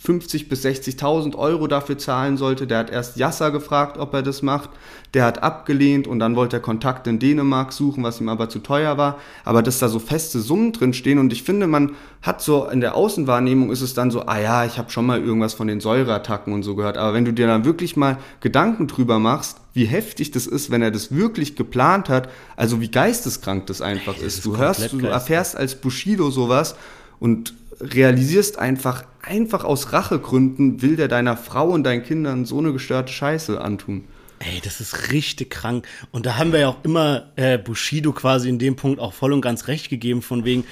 [0.00, 2.66] 50 bis 60.000 Euro dafür zahlen sollte.
[2.66, 4.70] Der hat erst Yasser gefragt, ob er das macht.
[5.12, 8.60] Der hat abgelehnt und dann wollte er Kontakt in Dänemark suchen, was ihm aber zu
[8.60, 9.18] teuer war.
[9.44, 11.92] Aber dass da so feste Summen drin stehen und ich finde, man
[12.22, 15.20] hat so in der Außenwahrnehmung ist es dann so, ah ja, ich habe schon mal
[15.20, 16.96] irgendwas von den Säureattacken und so gehört.
[16.96, 20.82] Aber wenn du dir dann wirklich mal Gedanken drüber machst, wie heftig das ist, wenn
[20.82, 24.44] er das wirklich geplant hat, also wie geisteskrank das einfach hey, das ist.
[24.44, 26.76] Du hörst, du erfährst als Bushido sowas
[27.18, 32.72] und realisierst einfach, einfach aus Rachegründen will der deiner Frau und deinen Kindern so eine
[32.72, 34.04] gestörte Scheiße antun.
[34.40, 35.86] Ey, das ist richtig krank.
[36.12, 39.32] Und da haben wir ja auch immer äh, Bushido quasi in dem Punkt auch voll
[39.32, 40.64] und ganz recht gegeben, von wegen,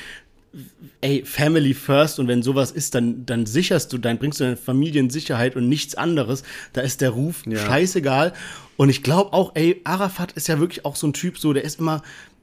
[1.00, 4.56] ey, Family first und wenn sowas ist, dann, dann sicherst du, dann bringst du deine
[4.56, 6.44] Familie in Sicherheit und nichts anderes.
[6.72, 7.58] Da ist der Ruf ja.
[7.58, 8.32] scheißegal.
[8.76, 11.64] Und ich glaube auch, ey, Arafat ist ja wirklich auch so ein Typ, so, der
[11.64, 12.02] ist immer,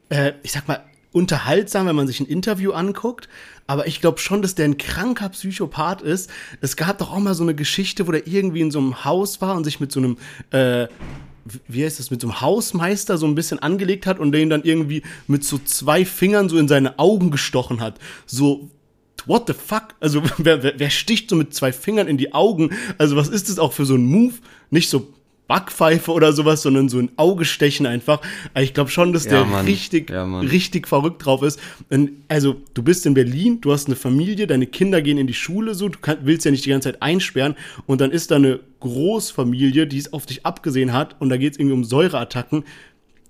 [0.09, 0.84] äh, ich sag mal,
[1.14, 3.30] unterhaltsam, wenn man sich ein Interview anguckt,
[3.68, 6.30] aber ich glaube schon, dass der ein kranker Psychopath ist.
[6.61, 9.41] Es gab doch auch mal so eine Geschichte, wo der irgendwie in so einem Haus
[9.41, 10.18] war und sich mit so einem
[10.51, 10.88] äh,
[11.68, 14.64] wie heißt das, mit so einem Hausmeister so ein bisschen angelegt hat und den dann
[14.64, 17.99] irgendwie mit so zwei Fingern so in seine Augen gestochen hat.
[18.26, 18.70] So,
[19.26, 19.95] what the fuck?
[19.99, 22.72] Also, wer, wer, wer sticht so mit zwei Fingern in die Augen?
[22.97, 24.36] Also, was ist das auch für so ein Move?
[24.70, 25.14] Nicht so
[25.54, 28.22] Backpfeife oder sowas, sondern so ein Augestechen einfach.
[28.56, 29.66] Also ich glaube schon, dass ja, der Mann.
[29.66, 31.60] richtig, ja, richtig verrückt drauf ist.
[31.91, 35.36] Und also, du bist in Berlin, du hast eine Familie, deine Kinder gehen in die
[35.36, 37.54] Schule, so, du kann, willst ja nicht die ganze Zeit einsperren
[37.86, 41.54] und dann ist da eine Großfamilie, die es auf dich abgesehen hat und da geht
[41.54, 42.64] es irgendwie um Säureattacken.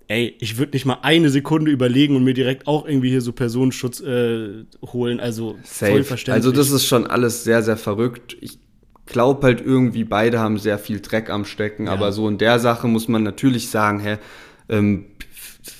[0.07, 3.34] Ey, ich würde nicht mal eine Sekunde überlegen und mir direkt auch irgendwie hier so
[3.34, 4.63] Personenschutz äh,
[4.93, 5.19] holen.
[5.19, 5.91] Also Safe.
[5.91, 6.45] voll verständlich.
[6.45, 8.38] Also das ist schon alles sehr, sehr verrückt.
[8.39, 8.59] Ich
[9.06, 11.93] glaube halt irgendwie, beide haben sehr viel Dreck am Stecken, ja.
[11.93, 14.18] aber so in der Sache muss man natürlich sagen, hä,
[14.70, 15.06] ähm,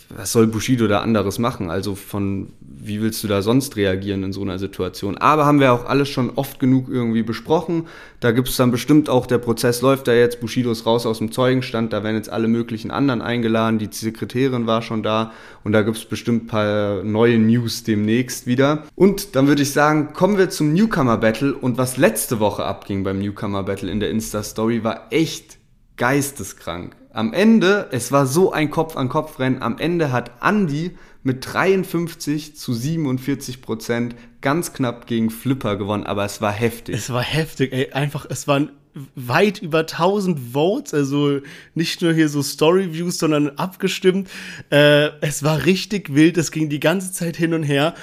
[0.10, 1.70] was soll Bushido da anderes machen?
[1.70, 5.18] Also von wie willst du da sonst reagieren in so einer Situation?
[5.18, 7.88] Aber haben wir auch alles schon oft genug irgendwie besprochen.
[8.20, 11.20] Da gibt es dann bestimmt auch, der Prozess läuft da jetzt, Bushido ist raus aus
[11.20, 15.32] dem Zeugenstand, da werden jetzt alle möglichen anderen eingeladen, die Sekretärin war schon da
[15.64, 18.84] und da gibt es bestimmt ein paar neue News demnächst wieder.
[18.96, 23.04] Und dann würde ich sagen, kommen wir zum Newcomer Battle und was letzte Woche abging
[23.04, 25.58] beim Newcomer Battle in der Insta-Story war echt
[25.98, 26.96] geisteskrank.
[27.16, 33.62] Am Ende, es war so ein Kopf-an-Kopf-Rennen, am Ende hat Andy mit 53 zu 47
[33.62, 36.96] Prozent ganz knapp gegen Flipper gewonnen, aber es war heftig.
[36.96, 38.72] Es war heftig, ey, einfach, es waren
[39.16, 41.40] weit über 1000 Votes, also
[41.76, 44.28] nicht nur hier so Story-Views, sondern abgestimmt.
[44.72, 47.94] Äh, es war richtig wild, es ging die ganze Zeit hin und her.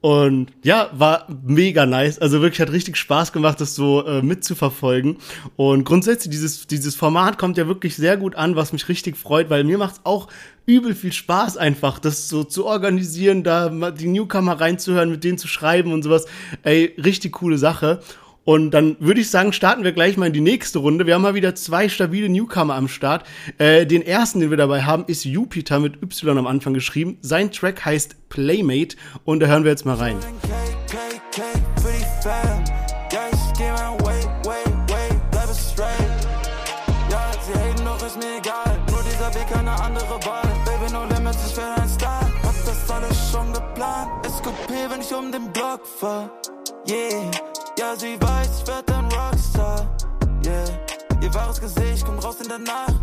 [0.00, 2.20] Und ja, war mega nice.
[2.20, 5.16] Also wirklich hat richtig Spaß gemacht, das so äh, mitzuverfolgen.
[5.56, 9.50] Und grundsätzlich, dieses, dieses Format kommt ja wirklich sehr gut an, was mich richtig freut,
[9.50, 10.28] weil mir macht es auch
[10.66, 15.48] übel viel Spaß einfach, das so zu organisieren, da die Newcomer reinzuhören, mit denen zu
[15.48, 16.26] schreiben und sowas.
[16.62, 18.00] Ey, richtig coole Sache.
[18.48, 21.04] Und dann würde ich sagen, starten wir gleich mal in die nächste Runde.
[21.04, 23.26] Wir haben mal wieder zwei stabile Newcomer am Start.
[23.58, 27.18] Äh, den ersten, den wir dabei haben, ist Jupiter mit Y am Anfang geschrieben.
[27.20, 28.96] Sein Track heißt Playmate
[29.26, 30.16] und da hören wir jetzt mal rein.
[44.90, 46.30] wenn ich um den Block fahr.
[46.88, 47.30] Yeah.
[47.78, 49.94] Ja, sie weiß, ich werd ein Rockstar.
[50.46, 50.64] Yeah.
[51.22, 52.94] Ihr wahres Gesicht kommt raus in der Nacht.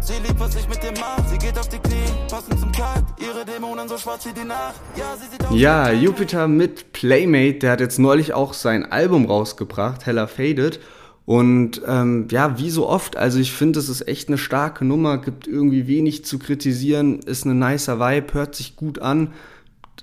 [0.00, 1.26] Sie liebt, was ich mit dir mach.
[1.26, 3.18] Sie geht auf die Knie, passend zum Takt.
[3.18, 4.74] Ihre Dämonen so schwarz wie die Nacht.
[4.94, 9.24] Ja, sie sieht aus ja Jupiter mit Playmate, der hat jetzt neulich auch sein Album
[9.24, 10.78] rausgebracht, Hella Faded.
[11.24, 15.16] Und ähm, ja, wie so oft, also ich finde, es ist echt eine starke Nummer,
[15.16, 19.32] gibt irgendwie wenig zu kritisieren, ist eine nicer Vibe, hört sich gut an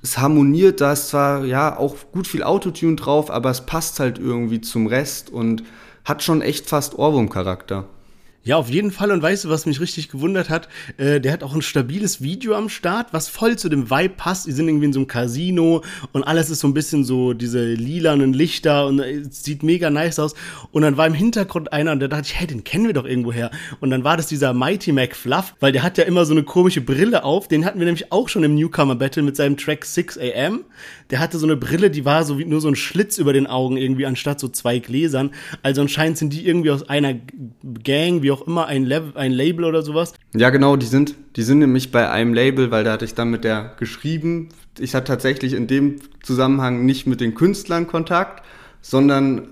[0.02, 4.20] es harmoniert, da ist zwar ja auch gut viel Autotune drauf, aber es passt halt
[4.20, 5.64] irgendwie zum Rest und
[6.06, 7.86] hat schon echt fast Ohrwurm-Charakter.
[8.48, 9.12] Ja, auf jeden Fall.
[9.12, 10.70] Und weißt du, was mich richtig gewundert hat?
[10.96, 14.48] Äh, der hat auch ein stabiles Video am Start, was voll zu dem Vibe passt.
[14.48, 15.84] Die sind irgendwie in so einem Casino
[16.14, 20.20] und alles ist so ein bisschen so diese lilanen Lichter und es sieht mega nice
[20.20, 20.34] aus.
[20.72, 23.04] Und dann war im Hintergrund einer und da dachte ich, hey, den kennen wir doch
[23.04, 23.52] irgendwo her.
[23.82, 26.44] Und dann war das dieser Mighty Mac Fluff, weil der hat ja immer so eine
[26.44, 27.50] komische Brille auf.
[27.50, 30.64] Den hatten wir nämlich auch schon im Newcomer Battle mit seinem Track 6 AM.
[31.10, 33.48] Der hatte so eine Brille, die war so wie nur so ein Schlitz über den
[33.48, 35.32] Augen irgendwie anstatt so zwei Gläsern.
[35.64, 37.16] Also anscheinend sind die irgendwie aus einer
[37.84, 40.14] Gang, wie auch immer ein, Level, ein Label oder sowas?
[40.36, 43.30] Ja, genau, die sind, die sind nämlich bei einem Label, weil da hatte ich dann
[43.30, 44.50] mit der geschrieben.
[44.80, 48.44] Ich hatte tatsächlich in dem Zusammenhang nicht mit den Künstlern Kontakt,
[48.82, 49.48] sondern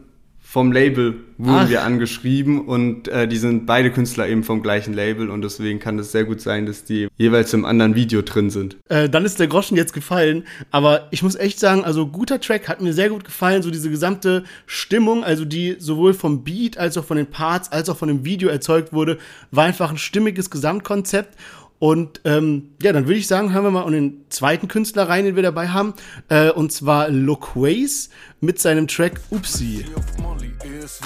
[0.48, 1.70] vom Label wurden Ach.
[1.70, 5.98] wir angeschrieben und äh, die sind beide Künstler eben vom gleichen Label und deswegen kann
[5.98, 8.78] es sehr gut sein, dass die jeweils im anderen Video drin sind.
[8.88, 12.70] Äh, dann ist der Groschen jetzt gefallen, aber ich muss echt sagen, also guter Track
[12.70, 16.96] hat mir sehr gut gefallen, so diese gesamte Stimmung, also die sowohl vom Beat als
[16.98, 19.18] auch von den Parts als auch von dem Video erzeugt wurde,
[19.50, 21.36] war einfach ein stimmiges Gesamtkonzept
[21.80, 25.36] und ähm, ja, dann würde ich sagen, hören wir mal den zweiten Künstler rein, den
[25.36, 25.94] wir dabei haben.
[26.30, 28.10] Äh, und zwar Loquace
[28.40, 29.86] mit seinem Track Upsi.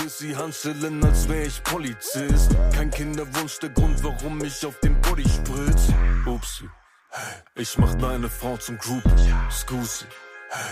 [0.07, 2.55] sie handeln, als wär ich Polizist.
[2.75, 5.87] Kein Kinderwunsch, der Grund, warum ich auf den Body spritz.
[6.25, 6.65] Upsi.
[7.55, 9.03] Ich mach deine Frau zum Group.
[9.51, 10.05] Scusi.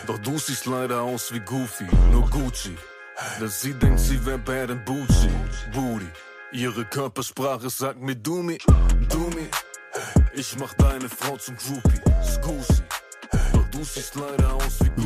[0.05, 2.75] Doch du siehst leider aus wie Goofy, nur Gucci.
[3.39, 5.29] Dass sie denkt, sie wär bad and bougie.
[5.73, 6.05] Booty.
[6.51, 8.57] Ihre Körpersprache sagt mir, du mir.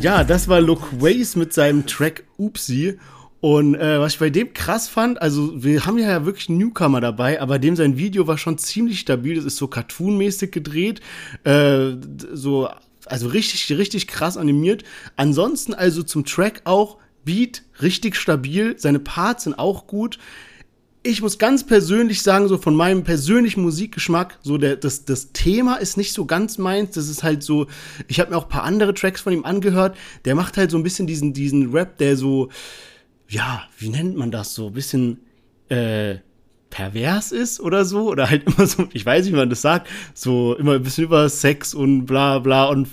[0.02, 3.00] Ja, das war Luke Ways mit seinem Track Oopsie.
[3.40, 7.00] Und äh, was ich bei dem krass fand, also wir haben ja wirklich einen Newcomer
[7.00, 9.38] dabei, aber dem sein Video war schon ziemlich stabil.
[9.38, 11.00] Das ist so cartoonmäßig gedreht,
[11.46, 11.92] äh,
[12.34, 12.68] so
[13.06, 14.84] also richtig richtig krass animiert.
[15.16, 20.20] Ansonsten also zum Track auch Beat richtig stabil, seine Parts sind auch gut
[21.04, 25.78] ich muss ganz persönlich sagen, so von meinem persönlichen Musikgeschmack, so der, das, das Thema
[25.78, 26.92] ist nicht so ganz meins.
[26.92, 27.68] Das ist halt so,
[28.08, 29.98] ich habe mir auch paar andere Tracks von ihm angehört.
[30.26, 32.50] Der macht halt so ein bisschen diesen, diesen Rap, der so,
[33.28, 35.22] ja, wie nennt man das so, ein bisschen,
[35.70, 36.18] äh,
[36.70, 39.88] pervers ist oder so oder halt immer so, ich weiß nicht, wie man das sagt,
[40.14, 42.88] so immer ein bisschen über Sex und bla bla und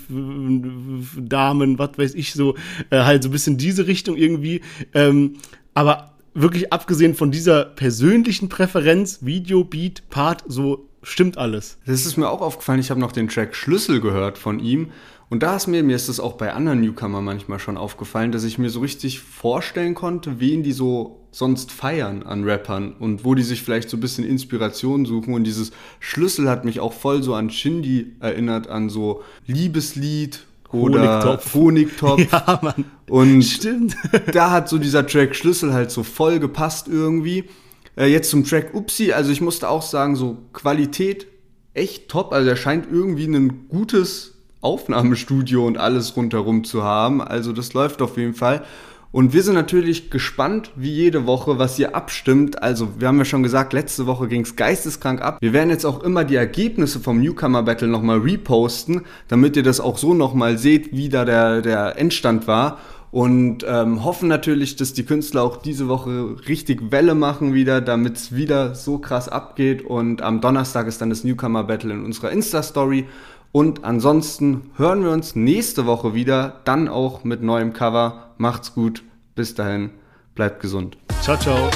[1.17, 2.55] Damen, was weiß ich, so
[2.91, 4.61] äh, halt so ein bisschen diese Richtung irgendwie.
[4.93, 5.37] Ähm,
[5.73, 11.77] aber wirklich abgesehen von dieser persönlichen Präferenz, Video, Beat, Part, so stimmt alles.
[11.85, 14.91] Das ist mir auch aufgefallen, ich habe noch den Track Schlüssel gehört von ihm.
[15.29, 18.43] Und da ist mir, mir ist das auch bei anderen Newcomer manchmal schon aufgefallen, dass
[18.43, 23.35] ich mir so richtig vorstellen konnte, wen die so sonst feiern an Rappern und wo
[23.35, 25.35] die sich vielleicht so ein bisschen Inspiration suchen.
[25.35, 31.23] Und dieses Schlüssel hat mich auch voll so an Shindy erinnert, an so Liebeslied oder
[31.23, 31.53] Honigtopf.
[31.53, 32.21] Honigtopf.
[32.31, 32.85] Ja, Mann.
[33.09, 33.95] Und Stimmt.
[34.33, 37.45] da hat so dieser Track Schlüssel halt so voll gepasst irgendwie.
[37.97, 41.27] Äh, jetzt zum Track Upsi, also ich musste auch sagen, so Qualität
[41.73, 42.33] echt top.
[42.33, 47.21] Also er scheint irgendwie ein gutes Aufnahmestudio und alles rundherum zu haben.
[47.21, 48.63] Also das läuft auf jeden Fall.
[49.11, 52.61] Und wir sind natürlich gespannt, wie jede Woche, was ihr abstimmt.
[52.61, 55.39] Also, wir haben ja schon gesagt, letzte Woche ging es geisteskrank ab.
[55.41, 59.79] Wir werden jetzt auch immer die Ergebnisse vom Newcomer Battle nochmal reposten, damit ihr das
[59.79, 62.77] auch so nochmal seht, wie da der, der Endstand war.
[63.11, 68.17] Und ähm, hoffen natürlich, dass die Künstler auch diese Woche richtig Welle machen wieder, damit
[68.17, 69.83] es wieder so krass abgeht.
[69.83, 73.07] Und am Donnerstag ist dann das Newcomer Battle in unserer Insta-Story.
[73.51, 78.31] Und ansonsten hören wir uns nächste Woche wieder, dann auch mit neuem Cover.
[78.37, 79.03] Macht's gut,
[79.35, 79.91] bis dahin,
[80.35, 80.97] bleibt gesund.
[81.21, 81.69] Ciao, ciao.